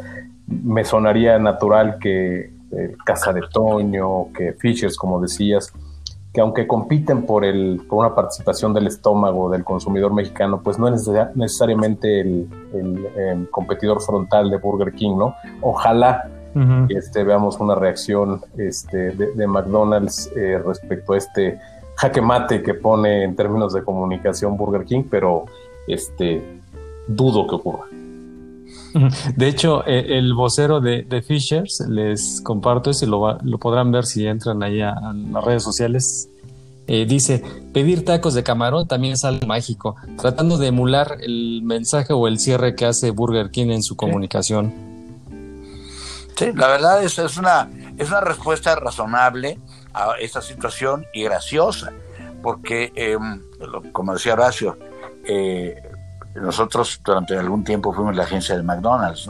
Me 0.48 0.84
sonaría 0.84 1.38
natural 1.40 1.98
que 2.00 2.52
eh, 2.72 2.96
Casa 3.06 3.34
de 3.34 3.42
Toño, 3.52 4.32
que 4.34 4.54
Fishers, 4.54 4.98
como 4.98 5.22
decías, 5.22 5.72
que 6.34 6.42
aunque 6.42 6.68
compiten 6.68 7.26
por, 7.26 7.46
el, 7.46 7.82
por 7.88 8.06
una 8.06 8.14
participación 8.14 8.74
del 8.74 8.88
estómago 8.88 9.50
del 9.50 9.64
consumidor 9.64 10.14
mexicano, 10.14 10.62
pues 10.62 10.78
no 10.78 10.88
es 10.88 11.10
necesariamente 11.36 12.22
el, 12.22 12.50
el, 12.74 13.50
competidor 13.50 14.02
frontal 14.02 14.50
de 14.50 14.58
Burger 14.58 14.94
King, 14.94 15.18
¿no? 15.18 15.36
Ojalá 15.62 16.30
este, 16.90 17.24
veamos 17.24 17.60
una 17.60 17.76
reacción 17.76 18.42
este, 18.58 19.12
de, 19.12 19.48
McDonald's 19.48 20.32
eh, 20.36 20.60
respecto 20.66 21.14
a 21.14 21.18
este 21.18 21.60
jaque 21.96 22.22
mate 22.22 22.64
que 22.64 22.74
pone 22.74 23.24
en 23.24 23.36
términos 23.36 23.74
de 23.74 23.84
comunicación 23.84 24.58
Burger 24.58 24.86
King, 24.86 25.04
pero 25.10 25.46
este, 25.88 26.62
dudo 27.08 27.48
que 27.48 27.56
ocurra. 27.56 27.86
De 29.36 29.48
hecho, 29.48 29.86
e, 29.86 30.18
el 30.18 30.34
vocero 30.34 30.80
de, 30.82 31.24
Fishers, 31.26 31.84
les 31.90 32.42
comparto 32.42 32.90
eso 32.90 33.06
y 33.06 33.08
lo, 33.08 33.38
lo 33.40 33.58
podrán 33.58 33.92
ver 33.92 34.06
si 34.06 34.26
entran 34.26 34.64
ahí 34.64 34.82
a, 34.82 34.96
las 35.32 35.44
redes 35.44 35.64
sociales. 35.64 36.30
Eh, 36.88 37.06
dice, 37.06 37.44
pedir 37.74 38.06
tacos 38.06 38.34
de 38.34 38.44
camarón 38.44 38.88
también 38.88 39.14
es 39.14 39.26
algo 39.26 39.46
mágico, 39.46 39.98
tratando 40.18 40.58
de 40.58 40.68
emular 40.68 41.18
el 41.20 41.62
mensaje 41.64 42.14
o 42.14 42.28
el 42.28 42.40
cierre 42.40 42.76
que 42.76 42.86
hace 42.86 43.12
Burger 43.12 43.52
King 43.52 43.72
en 43.72 43.84
su 43.84 43.98
comunicación. 43.98 44.74
Sí, 46.38 46.52
la 46.56 46.68
verdad 46.68 47.04
es, 47.04 47.18
es, 47.18 47.38
una, 47.38 47.70
es 47.98 48.10
una 48.10 48.22
respuesta 48.22 48.76
razonable 48.76 49.60
a 49.94 50.14
esta 50.22 50.42
situación 50.42 51.06
y 51.14 51.24
graciosa, 51.24 51.92
porque, 52.42 52.94
em, 52.96 53.42
como 53.92 54.14
decía 54.14 54.34
Horacio, 54.34 54.78
eh, 55.26 55.76
nosotros 56.42 57.02
durante 57.04 57.38
algún 57.38 57.64
tiempo 57.64 57.94
fuimos 57.94 58.16
la 58.16 58.24
agencia 58.24 58.56
de 58.56 58.64
McDonald's. 58.64 59.30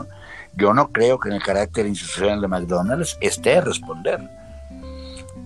Yo 0.54 0.74
no 0.74 0.90
creo 0.90 1.18
que 1.18 1.28
en 1.28 1.36
el 1.36 1.42
carácter 1.42 1.86
institucional 1.86 2.40
de 2.40 2.48
McDonald's 2.48 3.16
esté 3.20 3.60
responder. 3.60 4.38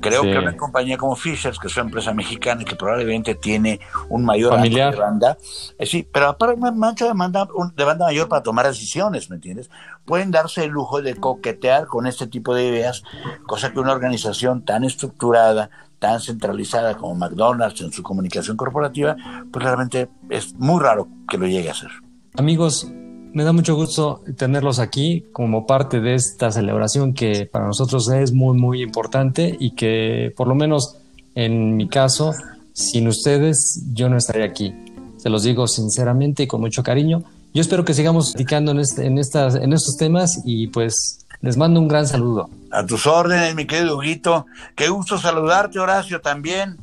Creo 0.01 0.23
que 0.23 0.37
una 0.37 0.57
compañía 0.57 0.99
como 0.99 1.15
Fishers, 1.15 1.61
que 1.61 1.69
es 1.69 1.77
una 1.77 1.85
empresa 1.85 2.13
mexicana 2.13 2.63
y 2.63 2.65
que 2.65 2.75
probablemente 2.75 3.37
tiene 3.37 3.79
un 4.09 4.25
mayor 4.25 4.61
de 4.61 4.97
banda, 4.97 5.39
eh, 5.79 5.87
sí, 5.87 6.07
pero 6.13 6.29
aparte 6.29 6.57
mancha 6.57 7.07
de 7.07 7.13
banda, 7.13 7.47
de 7.77 7.85
banda 7.85 8.07
mayor 8.07 8.29
para 8.29 8.43
tomar 8.43 8.67
decisiones, 8.67 9.31
¿me 9.31 9.37
entiendes? 9.37 9.71
Pueden 10.05 10.33
darse 10.33 10.65
el 10.65 10.71
lujo 10.71 11.01
de 11.03 11.15
coquetear 11.15 11.87
con 11.87 12.09
este 12.09 12.27
tipo 12.27 12.53
de 12.53 12.67
ideas, 12.67 13.05
cosa 13.47 13.73
que 13.73 13.79
una 13.79 13.93
organización 13.93 14.65
tan 14.65 14.83
estructurada, 14.83 15.71
tan 16.03 16.21
centralizada 16.21 16.97
como 16.97 17.15
McDonald's 17.15 17.81
en 17.81 17.93
su 17.93 18.03
comunicación 18.03 18.57
corporativa, 18.57 19.17
pues 19.53 19.65
realmente 19.65 20.09
es 20.29 20.53
muy 20.55 20.83
raro 20.83 21.07
que 21.29 21.39
lo 21.39 21.47
llegue 21.47 21.69
a 21.69 21.73
hacer. 21.73 21.91
Amigos, 22.35 22.91
me 23.33 23.45
da 23.45 23.53
mucho 23.53 23.77
gusto 23.77 24.21
tenerlos 24.37 24.81
aquí 24.81 25.27
como 25.33 25.65
parte 25.65 26.01
de 26.01 26.15
esta 26.15 26.51
celebración 26.51 27.15
que 27.15 27.47
para 27.47 27.67
nosotros 27.67 28.11
es 28.11 28.33
muy, 28.33 28.59
muy 28.59 28.83
importante 28.83 29.57
y 29.57 29.77
que 29.77 30.35
por 30.37 30.49
lo 30.49 30.57
menos 30.57 30.99
en 31.37 31.77
mi 31.77 31.89
caso, 31.89 32.33
sin 32.73 33.07
ustedes 33.07 33.85
yo 33.95 34.09
no 34.09 34.17
estaría 34.17 34.45
aquí. 34.45 34.75
Se 35.19 35.31
los 35.31 35.45
digo 35.45 35.69
sinceramente 35.69 36.43
y 36.43 36.47
con 36.49 36.61
mucho 36.61 36.83
cariño. 36.83 37.23
Yo 37.55 37.61
espero 37.61 37.85
que 37.85 37.95
sigamos 37.95 38.33
platicando 38.33 38.73
en, 38.73 38.81
este, 38.81 39.07
en, 39.07 39.19
estas, 39.19 39.55
en 39.55 39.73
estos 39.73 39.97
temas 39.97 40.41
y 40.45 40.67
pues 40.67 41.22
les 41.43 41.57
mando 41.57 41.81
un 41.81 41.89
gran 41.89 42.07
saludo. 42.07 42.49
A 42.71 42.87
tus 42.87 43.07
órdenes, 43.07 43.55
mi 43.55 43.67
querido 43.67 43.99
Huguito. 43.99 44.47
Qué 44.75 44.89
gusto 44.89 45.19
saludarte, 45.19 45.79
Horacio, 45.79 46.21
también. 46.21 46.79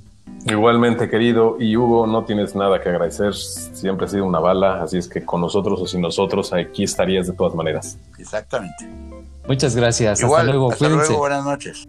Igualmente, 0.46 1.10
querido. 1.10 1.56
Y 1.60 1.76
Hugo, 1.76 2.06
no 2.06 2.26
tienes 2.26 2.56
nada 2.56 2.80
que 2.82 2.90
agradecer. 2.90 3.34
Siempre 3.34 4.06
ha 4.06 4.10
sido 4.10 4.26
una 4.26 4.40
bala, 4.40 4.84
así 4.84 4.98
es 4.98 5.08
que 5.08 5.26
con 5.26 5.42
nosotros 5.42 5.82
o 5.82 5.88
sin 5.88 6.02
nosotros, 6.02 6.54
aquí 6.54 6.84
estarías 6.84 7.28
de 7.28 7.34
todas 7.34 7.56
maneras. 7.56 7.98
Exactamente. 8.18 8.88
Muchas 9.48 9.76
gracias. 9.76 10.24
hasta 10.24 10.44
luego. 10.44 10.72
Hasta 10.72 10.90
luego. 10.90 11.18
Buenas 11.18 11.44
noches. 11.44 11.88